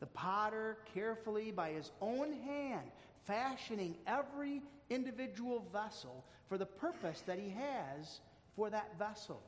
[0.01, 2.91] The potter carefully, by his own hand,
[3.27, 8.21] fashioning every individual vessel for the purpose that he has
[8.57, 9.43] for that vessel.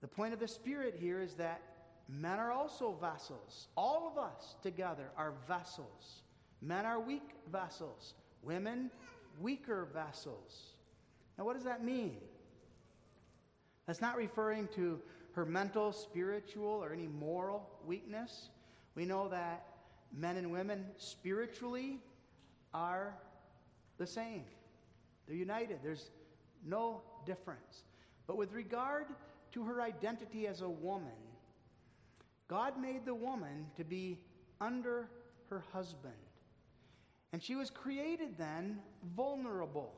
[0.00, 1.60] The point of the Spirit here is that
[2.08, 3.68] Men are also vessels.
[3.76, 6.22] All of us together are vessels.
[6.62, 8.90] Men are weak vessels, women,
[9.40, 10.72] weaker vessels.
[11.36, 12.16] Now, what does that mean?
[13.86, 15.00] That's not referring to
[15.32, 18.48] her mental, spiritual, or any moral weakness.
[18.94, 19.66] We know that
[20.12, 21.98] men and women spiritually
[22.74, 23.14] are
[23.98, 24.44] the same,
[25.26, 25.78] they're united.
[25.82, 26.10] There's
[26.64, 27.84] no difference.
[28.26, 29.06] But with regard
[29.52, 31.10] to her identity as a woman,
[32.48, 34.18] God made the woman to be
[34.60, 35.08] under
[35.50, 36.14] her husband.
[37.32, 38.78] And she was created then
[39.16, 39.92] vulnerable.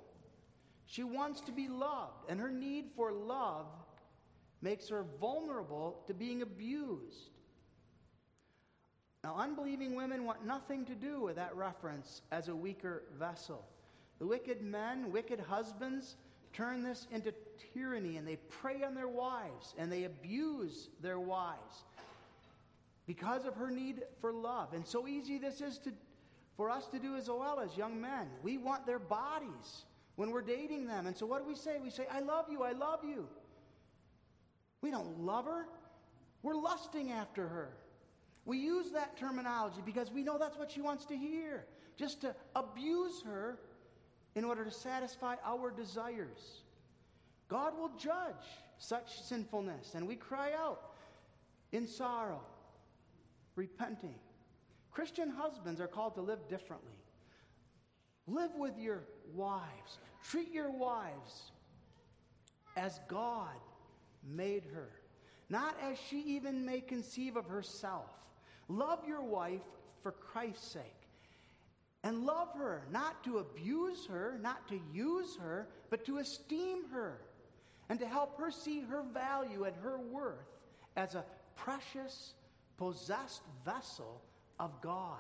[0.87, 3.67] She wants to be loved, and her need for love
[4.63, 7.31] makes her vulnerable to being abused.
[9.23, 13.65] Now, unbelieving women want nothing to do with that reference as a weaker vessel.
[14.19, 16.17] The wicked men, wicked husbands,
[16.53, 17.35] turn this into
[17.75, 21.85] tyranny and they prey on their wives and they abuse their wives
[23.07, 24.73] because of her need for love.
[24.73, 25.93] And so easy this is to,
[26.57, 28.29] for us to do as well as young men.
[28.43, 29.85] We want their bodies
[30.17, 31.07] when we're dating them.
[31.07, 31.79] And so what do we say?
[31.83, 33.29] We say, I love you, I love you.
[34.81, 35.67] We don't love her,
[36.43, 37.71] we're lusting after her.
[38.45, 42.35] We use that terminology because we know that's what she wants to hear, just to
[42.57, 43.59] abuse her
[44.35, 46.63] in order to satisfy our desires.
[47.49, 48.47] God will judge
[48.79, 50.81] such sinfulness, and we cry out
[51.73, 52.41] in sorrow
[53.57, 54.15] repenting.
[54.91, 56.93] Christian husbands are called to live differently.
[58.27, 59.99] Live with your wives.
[60.29, 61.53] Treat your wives
[62.77, 63.57] as God
[64.25, 64.89] made her,
[65.49, 68.11] not as she even may conceive of herself.
[68.71, 69.61] Love your wife
[70.01, 70.85] for Christ's sake.
[72.05, 77.21] And love her, not to abuse her, not to use her, but to esteem her
[77.89, 80.47] and to help her see her value and her worth
[80.97, 81.25] as a
[81.57, 82.35] precious
[82.79, 84.23] possessed vessel
[84.61, 85.19] of God.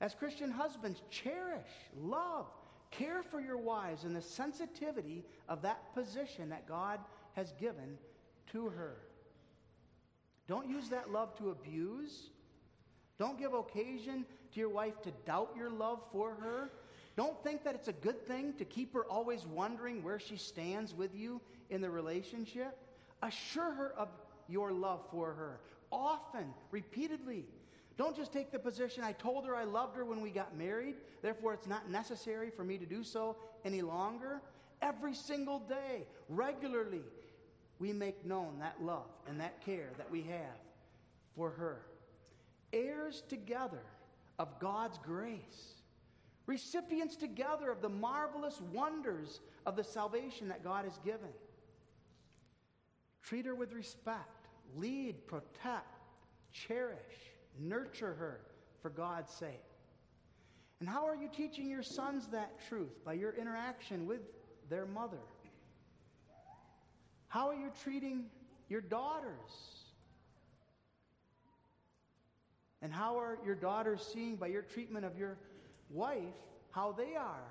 [0.00, 2.46] As Christian husbands, cherish, love,
[2.90, 6.98] care for your wives in the sensitivity of that position that God
[7.34, 7.96] has given
[8.52, 8.96] to her.
[10.48, 12.30] Don't use that love to abuse.
[13.18, 16.70] Don't give occasion to your wife to doubt your love for her.
[17.16, 20.94] Don't think that it's a good thing to keep her always wondering where she stands
[20.94, 21.40] with you
[21.70, 22.76] in the relationship.
[23.22, 24.08] Assure her of
[24.48, 27.44] your love for her often, repeatedly.
[27.96, 30.96] Don't just take the position, I told her I loved her when we got married,
[31.22, 34.42] therefore it's not necessary for me to do so any longer.
[34.82, 37.00] Every single day, regularly,
[37.78, 40.58] we make known that love and that care that we have
[41.36, 41.82] for her.
[42.72, 43.82] Heirs together
[44.38, 45.74] of God's grace,
[46.46, 51.28] recipients together of the marvelous wonders of the salvation that God has given.
[53.22, 54.46] Treat her with respect,
[54.76, 56.00] lead, protect,
[56.52, 56.96] cherish,
[57.58, 58.40] nurture her
[58.80, 59.62] for God's sake.
[60.80, 63.04] And how are you teaching your sons that truth?
[63.04, 64.20] By your interaction with
[64.68, 65.18] their mother.
[67.36, 68.24] How are you treating
[68.70, 69.84] your daughters?
[72.80, 75.36] And how are your daughters seeing by your treatment of your
[75.90, 76.32] wife
[76.70, 77.44] how they are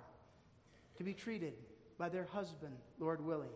[0.98, 1.54] to be treated
[2.00, 3.52] by their husband, Lord willing?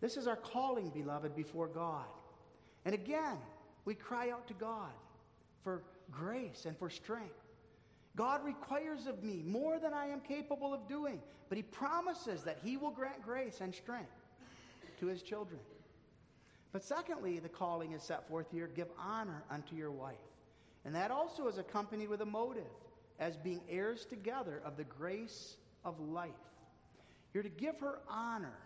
[0.00, 2.06] This is our calling, beloved, before God.
[2.84, 3.38] And again,
[3.84, 4.92] we cry out to God
[5.64, 5.82] for
[6.12, 7.42] grace and for strength.
[8.14, 12.60] God requires of me more than I am capable of doing, but He promises that
[12.62, 14.12] He will grant grace and strength
[15.00, 15.60] to His children.
[16.72, 20.16] But secondly, the calling is set forth here give honor unto your wife.
[20.84, 22.64] And that also is accompanied with a motive
[23.18, 26.30] as being heirs together of the grace of life.
[27.32, 28.58] You're to give her honor.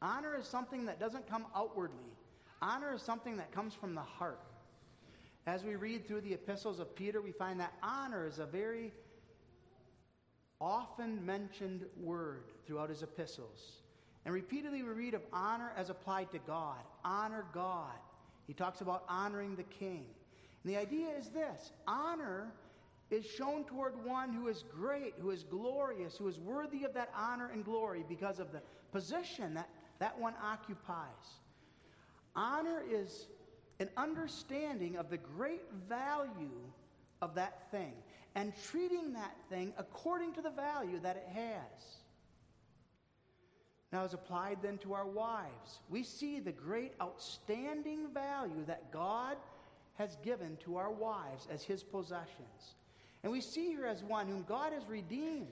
[0.00, 2.16] Honor is something that doesn't come outwardly,
[2.60, 4.40] honor is something that comes from the heart.
[5.46, 8.92] As we read through the epistles of Peter, we find that honor is a very
[10.60, 13.81] often mentioned word throughout his epistles.
[14.24, 16.78] And repeatedly we read of honor as applied to God.
[17.04, 17.96] Honor God.
[18.46, 20.04] He talks about honoring the king.
[20.62, 22.52] And the idea is this honor
[23.10, 27.10] is shown toward one who is great, who is glorious, who is worthy of that
[27.16, 28.60] honor and glory because of the
[28.92, 29.68] position that
[30.02, 31.38] that one occupies.
[32.34, 33.28] Honor is
[33.78, 36.60] an understanding of the great value
[37.20, 37.92] of that thing
[38.34, 42.01] and treating that thing according to the value that it has.
[43.92, 49.36] Now, as applied then to our wives, we see the great outstanding value that God
[49.94, 52.74] has given to our wives as his possessions.
[53.22, 55.46] And we see her as one whom God has redeemed,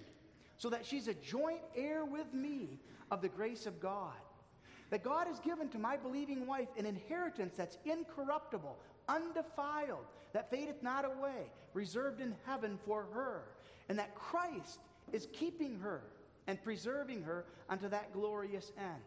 [0.57, 2.81] so that she's a joint heir with me
[3.11, 4.15] of the grace of God.
[4.89, 8.77] That God has given to my believing wife an inheritance that's incorruptible,
[9.07, 13.43] undefiled, that fadeth not away, reserved in heaven for her,
[13.91, 14.81] and that Christ
[15.13, 16.03] is keeping her
[16.51, 19.05] and preserving her unto that glorious end.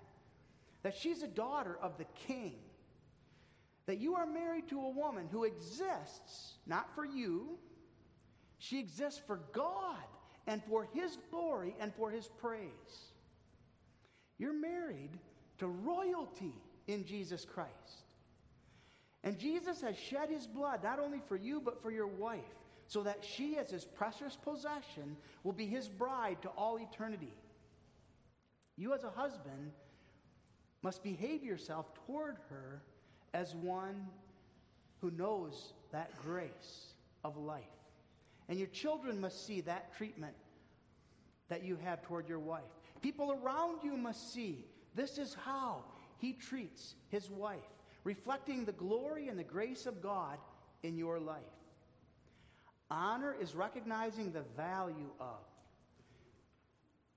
[0.82, 2.56] That she's a daughter of the king.
[3.86, 7.58] That you are married to a woman who exists not for you,
[8.60, 9.98] she exists for God
[10.48, 13.12] and for his glory and for his praise.
[14.38, 15.12] You're married
[15.58, 16.56] to royalty
[16.88, 18.06] in Jesus Christ.
[19.22, 22.40] And Jesus has shed his blood not only for you, but for your wife,
[22.88, 27.34] so that she, as his precious possession, will be his bride to all eternity.
[28.76, 29.72] You, as a husband,
[30.82, 32.82] must behave yourself toward her
[33.34, 34.08] as one
[35.02, 37.64] who knows that grace of life.
[38.50, 40.36] And your children must see that treatment
[41.50, 42.64] that you have toward your wife.
[43.02, 44.66] People around you must see
[44.96, 45.84] this is how
[46.18, 47.60] he treats his wife,
[48.04, 50.38] reflecting the glory and the grace of God
[50.84, 51.42] in your life.
[52.94, 55.40] Honor is recognizing the value of.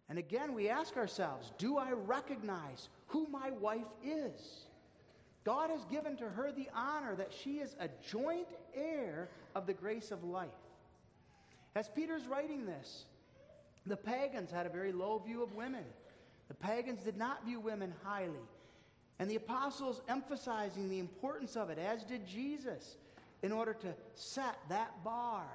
[0.08, 4.66] And again, we ask ourselves do I recognize who my wife is?
[5.44, 9.74] God has given to her the honor that she is a joint heir of the
[9.74, 10.48] grace of life.
[11.76, 13.04] As Peter's writing this,
[13.84, 15.84] the pagans had a very low view of women.
[16.48, 18.48] The pagans did not view women highly.
[19.18, 22.96] And the apostles emphasizing the importance of it, as did Jesus,
[23.42, 25.46] in order to set that bar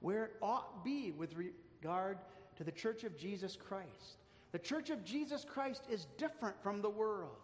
[0.00, 2.18] where it ought be with regard
[2.56, 4.18] to the church of Jesus Christ.
[4.52, 7.36] The church of Jesus Christ is different from the world.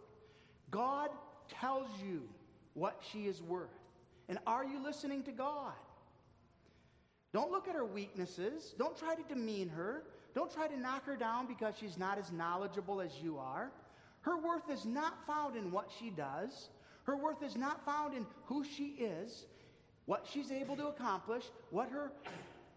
[0.70, 1.10] God
[1.48, 2.22] tells you
[2.74, 3.70] what she is worth.
[4.28, 5.72] And are you listening to God?
[7.32, 8.74] Don't look at her weaknesses.
[8.78, 10.02] Don't try to demean her.
[10.34, 13.70] Don't try to knock her down because she's not as knowledgeable as you are.
[14.22, 16.68] Her worth is not found in what she does,
[17.04, 19.46] her worth is not found in who she is,
[20.06, 22.10] what she's able to accomplish, what her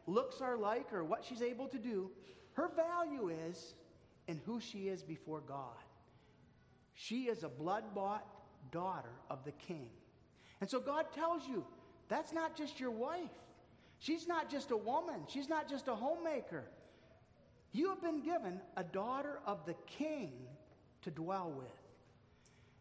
[0.09, 2.09] looks are like, or what she's able to do.
[2.53, 3.75] Her value is
[4.27, 5.83] in who she is before God.
[6.93, 8.25] She is a blood bought
[8.71, 9.89] daughter of the king.
[10.61, 11.63] And so God tells you
[12.09, 13.29] that's not just your wife.
[13.99, 15.21] She's not just a woman.
[15.27, 16.65] She's not just a homemaker.
[17.71, 20.31] You have been given a daughter of the king
[21.03, 21.67] to dwell with.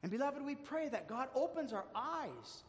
[0.02, 2.64] And beloved, we pray that God opens our eyes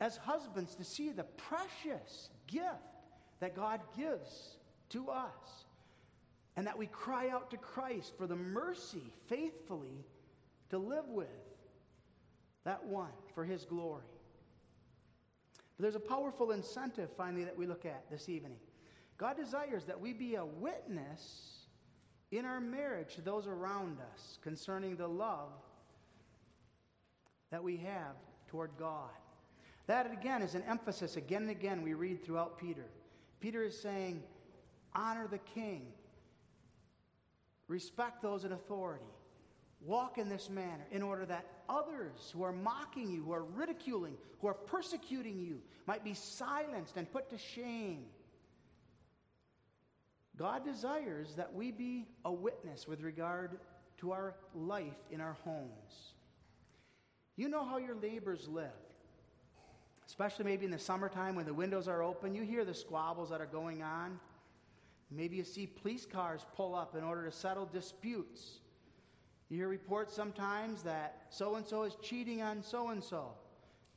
[0.00, 2.93] as husbands to see the precious gift
[3.40, 4.56] that God gives
[4.90, 5.64] to us.
[6.56, 10.04] And that we cry out to Christ for the mercy faithfully
[10.70, 11.26] to live with
[12.64, 14.04] that one for his glory.
[15.76, 18.56] But there's a powerful incentive, finally, that we look at this evening.
[19.18, 21.66] God desires that we be a witness
[22.30, 25.50] in our marriage to those around us concerning the love
[27.50, 28.16] that we have
[28.48, 29.10] toward God.
[29.86, 32.86] That, again, is an emphasis again and again we read throughout Peter.
[33.44, 34.22] Peter is saying,
[34.94, 35.82] honor the king,
[37.68, 39.04] respect those in authority,
[39.82, 44.16] walk in this manner in order that others who are mocking you, who are ridiculing,
[44.40, 48.06] who are persecuting you, might be silenced and put to shame.
[50.38, 53.58] God desires that we be a witness with regard
[53.98, 56.14] to our life in our homes.
[57.36, 58.70] You know how your neighbors live
[60.06, 63.40] especially maybe in the summertime when the windows are open, you hear the squabbles that
[63.40, 64.18] are going on.
[65.10, 68.58] Maybe you see police cars pull up in order to settle disputes.
[69.48, 73.32] You hear reports sometimes that so and so is cheating on so and so.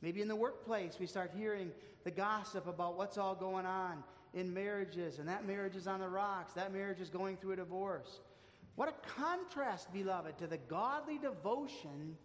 [0.00, 1.72] Maybe in the workplace, we start hearing
[2.04, 4.04] the gossip about what's all going on
[4.34, 7.56] in marriages, and that marriage is on the rocks, that marriage is going through a
[7.56, 8.20] divorce.
[8.76, 12.16] What a contrast, beloved, to the godly devotion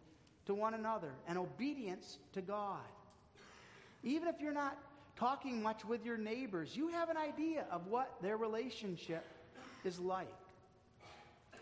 [0.45, 2.81] to one another and obedience to God.
[4.03, 4.77] Even if you're not
[5.15, 9.25] talking much with your neighbors, you have an idea of what their relationship
[9.83, 10.27] is like.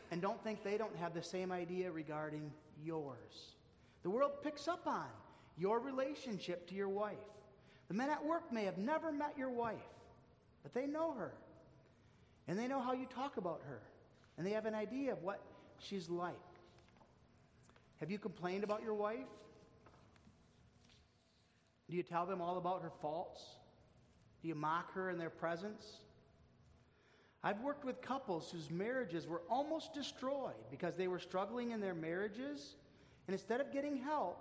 [0.10, 2.52] And don't think they don't have the same idea regarding
[2.84, 3.56] yours.
[4.04, 5.06] The world picks up on
[5.58, 7.18] your relationship to your wife.
[7.88, 9.78] The men at work may have never met your wife,
[10.64, 11.34] but they know her.
[12.48, 13.82] And they know how you talk about her.
[14.38, 15.42] And they have an idea of what
[15.78, 16.34] she's like.
[18.00, 19.28] Have you complained about your wife?
[21.92, 23.44] Do you tell them all about her faults?
[24.42, 25.98] Do you mock her in their presence?
[27.44, 31.94] I've worked with couples whose marriages were almost destroyed because they were struggling in their
[31.94, 32.76] marriages,
[33.28, 34.40] and instead of getting help,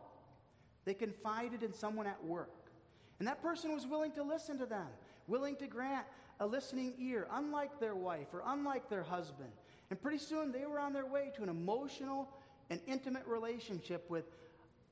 [0.84, 2.70] they confided in someone at work.
[3.18, 4.86] And that person was willing to listen to them,
[5.26, 6.06] willing to grant
[6.38, 9.50] a listening ear, unlike their wife or unlike their husband.
[9.90, 12.28] And pretty soon they were on their way to an emotional
[12.70, 14.24] and intimate relationship with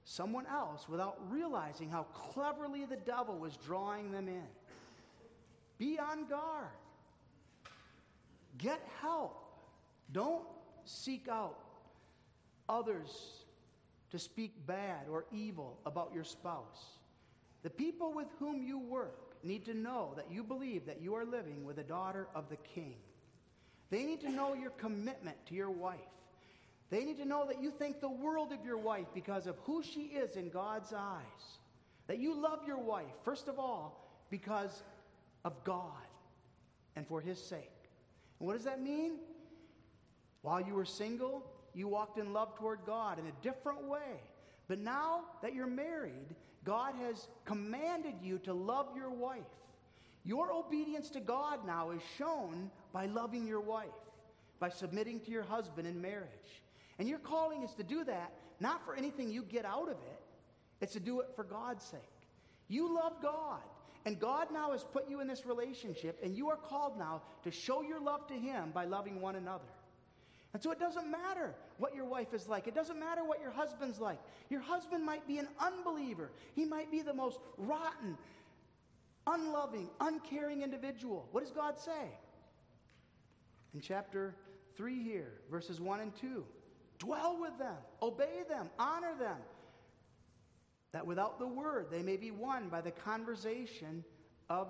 [0.09, 4.46] someone else without realizing how cleverly the devil was drawing them in.
[5.76, 6.64] Be on guard.
[8.56, 9.36] Get help.
[10.11, 10.44] Don't
[10.86, 11.59] seek out
[12.70, 13.11] others
[14.11, 16.96] to speak bad or evil about your spouse.
[17.62, 21.26] The people with whom you work need to know that you believe that you are
[21.26, 22.96] living with a daughter of the king.
[23.90, 25.98] They need to know your commitment to your wife.
[26.91, 29.82] They need to know that you think the world of your wife because of who
[29.82, 31.59] she is in God's eyes.
[32.07, 34.82] That you love your wife, first of all, because
[35.45, 35.93] of God
[36.97, 37.70] and for His sake.
[38.41, 39.18] And what does that mean?
[40.41, 44.20] While you were single, you walked in love toward God in a different way.
[44.66, 46.34] But now that you're married,
[46.64, 49.43] God has commanded you to love your wife.
[50.24, 53.89] Your obedience to God now is shown by loving your wife,
[54.59, 56.62] by submitting to your husband in marriage.
[56.99, 60.20] And your calling is to do that not for anything you get out of it,
[60.80, 62.01] it's to do it for God's sake.
[62.68, 63.61] You love God,
[64.05, 67.51] and God now has put you in this relationship, and you are called now to
[67.51, 69.64] show your love to Him by loving one another.
[70.55, 72.66] And so it doesn't matter what your wife is like.
[72.66, 74.18] It doesn't matter what your husband's like.
[74.49, 76.30] Your husband might be an unbeliever.
[76.55, 78.16] He might be the most rotten,
[79.26, 81.28] unloving, uncaring individual.
[81.32, 82.11] What does God say?
[83.74, 84.34] In chapter
[84.76, 86.44] 3 here, verses 1 and 2.
[86.99, 89.38] Dwell with them, obey them, honor them,
[90.92, 94.05] that without the word they may be won by the conversation
[94.49, 94.68] of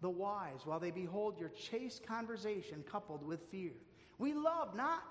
[0.00, 3.72] the wise, while they behold your chaste conversation coupled with fear.
[4.18, 5.02] We love not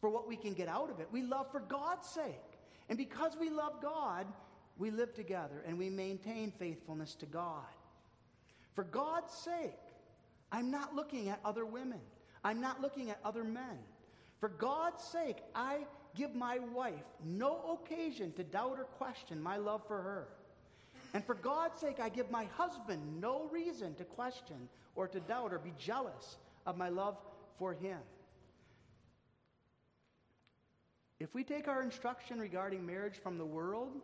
[0.00, 2.34] for what we can get out of it, we love for God's sake.
[2.88, 4.26] And because we love God,
[4.76, 7.64] we live together and we maintain faithfulness to God.
[8.74, 9.78] For God's sake,
[10.50, 12.00] I'm not looking at other women.
[12.42, 13.78] I'm not looking at other men.
[14.40, 15.86] For God's sake, I
[16.16, 20.28] give my wife no occasion to doubt or question my love for her.
[21.12, 25.52] And for God's sake, I give my husband no reason to question or to doubt
[25.52, 27.16] or be jealous of my love
[27.58, 27.98] for him.
[31.18, 34.00] If we take our instruction regarding marriage from the world,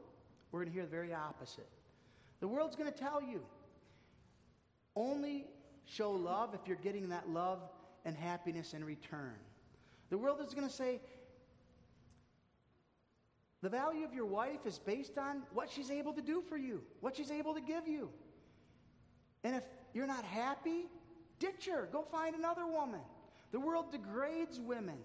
[0.52, 1.68] we're going to hear the very opposite.
[2.40, 3.40] The world's going to tell you
[4.94, 5.46] only
[5.86, 7.60] show love if you're getting that love
[8.04, 9.34] and happiness in return.
[10.10, 11.00] The world is going to say,
[13.62, 16.82] the value of your wife is based on what she's able to do for you,
[17.00, 18.10] what she's able to give you.
[19.42, 20.86] And if you're not happy,
[21.38, 21.88] ditch her.
[21.90, 23.00] Go find another woman.
[23.52, 24.98] The world degrades women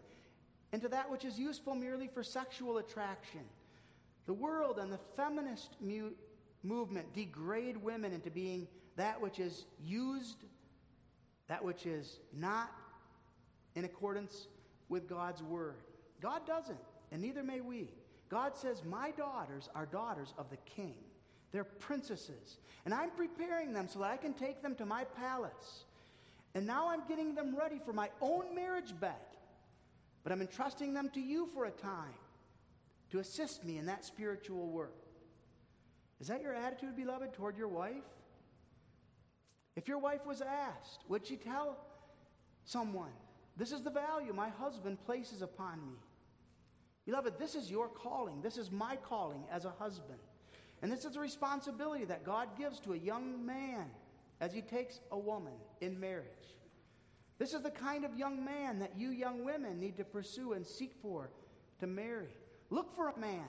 [0.74, 3.42] into that which is useful merely for sexual attraction.
[4.26, 6.12] The world and the feminist mu-
[6.64, 10.38] movement degrade women into being that which is used
[11.48, 12.72] that which is not
[13.76, 14.48] in accordance
[14.92, 15.78] with God's word.
[16.22, 16.78] God doesn't,
[17.12, 17.90] and neither may we.
[18.30, 20.94] God says, My daughters are daughters of the king.
[21.52, 22.58] They're princesses.
[22.86, 25.86] And I'm preparing them so that I can take them to my palace.
[26.54, 29.14] And now I'm getting them ready for my own marriage bed.
[30.24, 32.14] But I'm entrusting them to you for a time
[33.12, 34.96] to assist me in that spiritual work.
[36.20, 38.04] Is that your attitude, beloved, toward your wife?
[39.76, 41.78] If your wife was asked, would she tell
[42.66, 43.12] someone,
[43.58, 45.94] This is the value my husband places upon me?
[47.06, 48.42] Beloved, this is your calling.
[48.42, 50.20] This is my calling as a husband.
[50.82, 53.86] And this is a responsibility that God gives to a young man
[54.40, 56.26] as he takes a woman in marriage.
[57.38, 60.66] This is the kind of young man that you young women need to pursue and
[60.66, 61.30] seek for
[61.80, 62.30] to marry.
[62.70, 63.48] Look for a man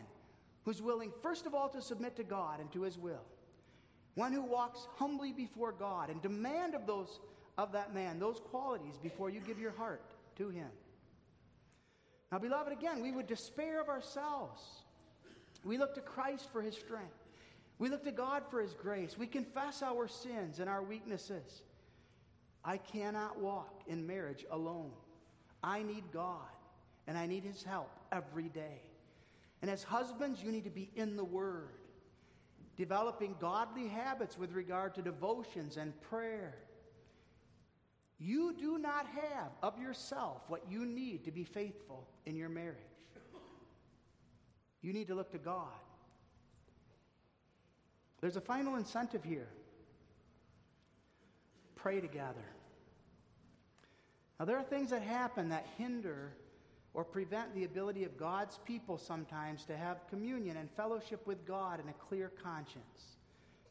[0.65, 3.25] who's willing, first of all, to submit to God and to his will.
[4.15, 7.21] One who walks humbly before God and demand of those
[7.59, 10.69] of that man those qualities before you give your heart to him.
[12.31, 14.63] Now, beloved, again, we would despair of ourselves.
[15.65, 17.13] We look to Christ for his strength.
[17.79, 19.19] We look to God for his grace.
[19.19, 21.63] We confess our sins and our weaknesses.
[22.65, 24.93] I cannot walk in marriage alone.
[25.63, 26.39] I need God,
[27.07, 28.81] and I need his help every day.
[29.61, 31.75] And as husbands, you need to be in the Word,
[32.77, 36.55] developing godly habits with regard to devotions and prayer.
[38.25, 42.77] You do not have of yourself what you need to be faithful in your marriage.
[44.81, 45.67] You need to look to God.
[48.21, 49.49] There's a final incentive here
[51.75, 52.45] pray together.
[54.39, 56.33] Now, there are things that happen that hinder
[56.95, 61.81] or prevent the ability of God's people sometimes to have communion and fellowship with God
[61.81, 63.17] in a clear conscience.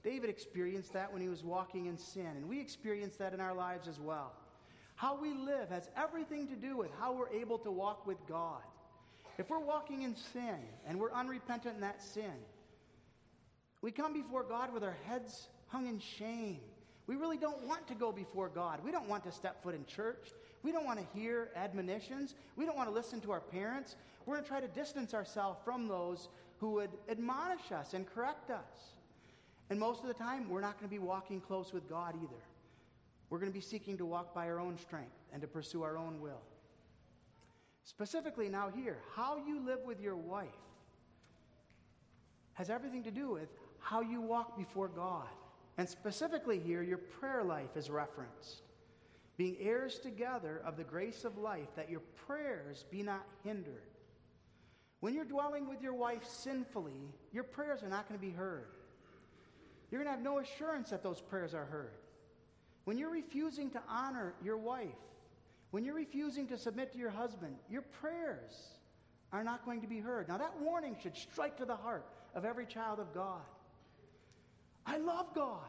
[0.03, 3.53] David experienced that when he was walking in sin, and we experience that in our
[3.53, 4.33] lives as well.
[4.95, 8.61] How we live has everything to do with how we're able to walk with God.
[9.37, 12.33] If we're walking in sin and we're unrepentant in that sin,
[13.81, 16.59] we come before God with our heads hung in shame.
[17.07, 18.79] We really don't want to go before God.
[18.83, 20.29] We don't want to step foot in church.
[20.63, 22.35] We don't want to hear admonitions.
[22.55, 23.95] We don't want to listen to our parents.
[24.25, 26.29] We're going to try to distance ourselves from those
[26.59, 28.93] who would admonish us and correct us.
[29.71, 32.43] And most of the time, we're not going to be walking close with God either.
[33.29, 35.97] We're going to be seeking to walk by our own strength and to pursue our
[35.97, 36.41] own will.
[37.85, 40.49] Specifically, now here, how you live with your wife
[42.55, 43.47] has everything to do with
[43.79, 45.29] how you walk before God.
[45.77, 48.63] And specifically, here, your prayer life is referenced
[49.37, 53.87] being heirs together of the grace of life, that your prayers be not hindered.
[54.99, 58.67] When you're dwelling with your wife sinfully, your prayers are not going to be heard.
[59.91, 61.91] You're going to have no assurance that those prayers are heard.
[62.85, 64.87] When you're refusing to honor your wife,
[65.71, 68.53] when you're refusing to submit to your husband, your prayers
[69.31, 70.27] are not going to be heard.
[70.27, 73.41] Now, that warning should strike to the heart of every child of God.
[74.85, 75.59] I love God.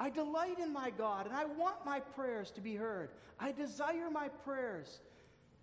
[0.00, 3.10] I delight in my God, and I want my prayers to be heard.
[3.38, 5.00] I desire my prayers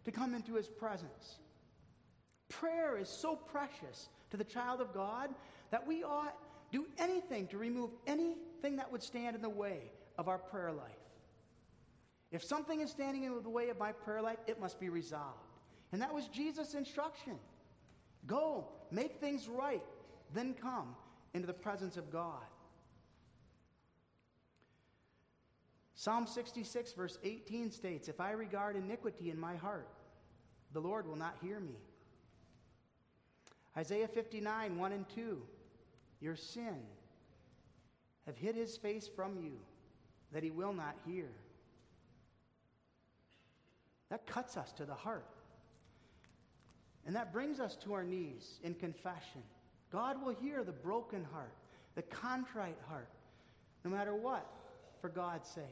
[0.06, 1.40] to come into His presence.
[2.48, 5.30] Prayer is so precious to the child of God
[5.72, 6.36] that we ought
[6.72, 10.86] do anything to remove anything that would stand in the way of our prayer life.
[12.32, 15.48] If something is standing in the way of my prayer life, it must be resolved.
[15.92, 17.40] And that was Jesus' instruction.
[18.28, 19.82] Go, make things right,
[20.34, 20.96] then come
[21.34, 22.44] into the presence of God.
[25.96, 29.90] Psalm 66, verse 18 states If I regard iniquity in my heart,
[30.72, 31.76] the Lord will not hear me.
[33.76, 35.42] Isaiah 59, 1 and 2
[36.22, 36.78] Your sin
[38.26, 39.54] have hid his face from you,
[40.32, 41.30] that he will not hear.
[44.10, 45.26] That cuts us to the heart.
[47.06, 49.42] And that brings us to our knees in confession.
[49.92, 51.54] God will hear the broken heart,
[51.96, 53.10] the contrite heart,
[53.84, 54.46] no matter what,
[55.02, 55.64] for God's sake.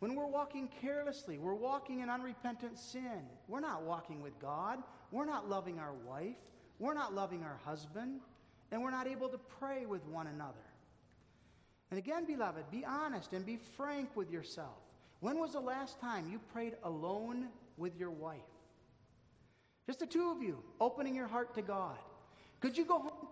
[0.00, 3.22] When we're walking carelessly, we're walking in unrepentant sin.
[3.48, 4.78] We're not walking with God.
[5.10, 6.36] We're not loving our wife.
[6.78, 8.20] We're not loving our husband.
[8.70, 10.54] And we're not able to pray with one another.
[11.90, 14.78] And again, beloved, be honest and be frank with yourself.
[15.20, 18.40] When was the last time you prayed alone with your wife?
[19.86, 21.98] Just the two of you, opening your heart to God.
[22.60, 23.28] Could you go home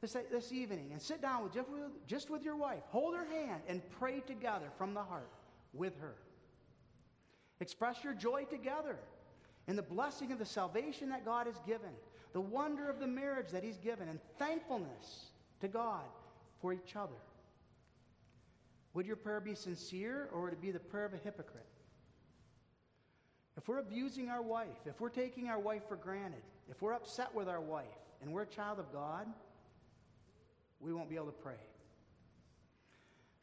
[0.00, 3.26] this, this evening and sit down with just, with just with your wife, hold her
[3.26, 5.30] hand, and pray together from the heart?
[5.74, 6.14] with her.
[7.60, 8.96] Express your joy together
[9.66, 11.90] in the blessing of the salvation that God has given,
[12.34, 15.28] the wonder of the marriage that He's given, and thankfulness
[15.60, 16.04] to God
[16.60, 17.14] for each other.
[18.92, 21.66] Would your prayer be sincere or would it be the prayer of a hypocrite?
[23.56, 27.32] If we're abusing our wife, if we're taking our wife for granted, if we're upset
[27.34, 27.84] with our wife
[28.20, 29.26] and we're a child of God,
[30.80, 31.54] we won't be able to pray.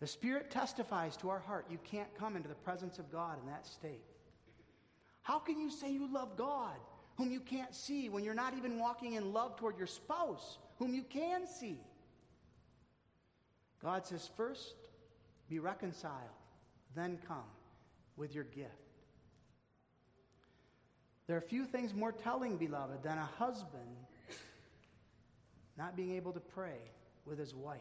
[0.01, 3.49] The Spirit testifies to our heart you can't come into the presence of God in
[3.49, 4.03] that state.
[5.21, 6.75] How can you say you love God,
[7.17, 10.93] whom you can't see, when you're not even walking in love toward your spouse, whom
[10.93, 11.79] you can see?
[13.81, 14.75] God says, first,
[15.49, 16.13] be reconciled,
[16.95, 17.43] then come
[18.15, 18.69] with your gift.
[21.27, 23.95] There are few things more telling, beloved, than a husband
[25.77, 26.77] not being able to pray
[27.25, 27.79] with his wife.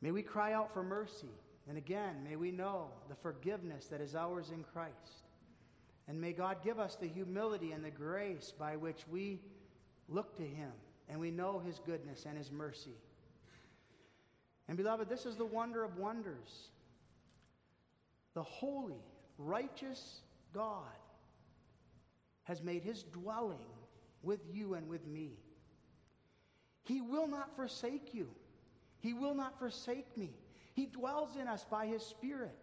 [0.00, 1.28] May we cry out for mercy.
[1.68, 4.94] And again, may we know the forgiveness that is ours in Christ.
[6.10, 9.38] And may God give us the humility and the grace by which we
[10.08, 10.72] look to Him
[11.08, 12.96] and we know His goodness and His mercy.
[14.66, 16.70] And beloved, this is the wonder of wonders.
[18.34, 19.04] The holy,
[19.38, 20.82] righteous God
[22.42, 23.70] has made His dwelling
[24.24, 25.38] with you and with me.
[26.82, 28.28] He will not forsake you.
[28.98, 30.32] He will not forsake me.
[30.74, 32.58] He dwells in us by His Spirit.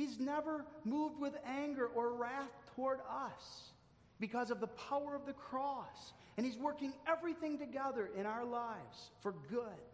[0.00, 3.72] He's never moved with anger or wrath toward us
[4.18, 6.14] because of the power of the cross.
[6.38, 9.84] And He's working everything together in our lives for good.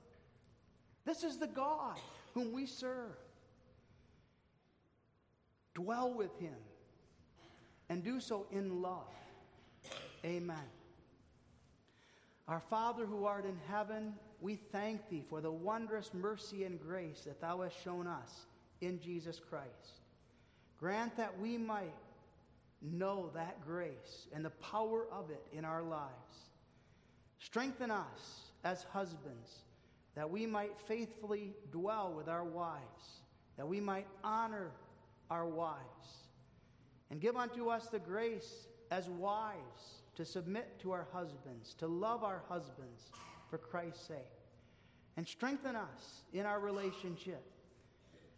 [1.04, 1.98] This is the God
[2.34, 3.16] whom we serve.
[5.74, 6.54] Dwell with Him
[7.88, 9.12] and do so in love.
[10.24, 10.70] Amen.
[12.46, 17.22] Our Father who art in heaven, we thank thee for the wondrous mercy and grace
[17.26, 18.46] that thou hast shown us
[18.80, 20.00] in Jesus Christ.
[20.78, 21.94] Grant that we might
[22.82, 26.50] know that grace and the power of it in our lives.
[27.38, 29.62] Strengthen us as husbands
[30.14, 33.20] that we might faithfully dwell with our wives,
[33.56, 34.70] that we might honor
[35.30, 35.76] our wives.
[37.10, 42.24] And give unto us the grace as wives to submit to our husbands, to love
[42.24, 43.10] our husbands
[43.50, 44.16] for Christ's sake.
[45.16, 47.42] And strengthen us in our relationship,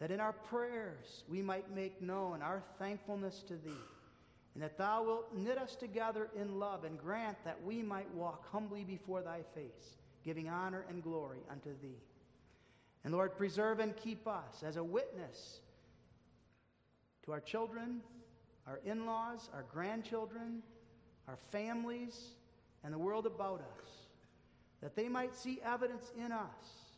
[0.00, 3.84] that in our prayers we might make known our thankfulness to Thee,
[4.54, 8.50] and that Thou wilt knit us together in love and grant that we might walk
[8.50, 12.02] humbly before Thy face, giving honor and glory unto Thee.
[13.04, 15.60] And Lord, preserve and keep us as a witness
[17.24, 18.00] to our children,
[18.66, 20.62] our in laws, our grandchildren,
[21.26, 22.34] our families,
[22.84, 23.88] and the world about us
[24.80, 26.88] that they might see evidence in us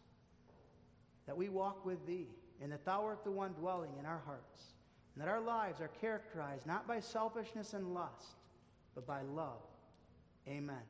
[1.27, 2.29] that we walk with thee,
[2.63, 4.75] and that thou art the one dwelling in our hearts,
[5.15, 8.37] and that our lives are characterized not by selfishness and lust,
[8.95, 9.63] but by love.
[10.49, 10.83] Amen.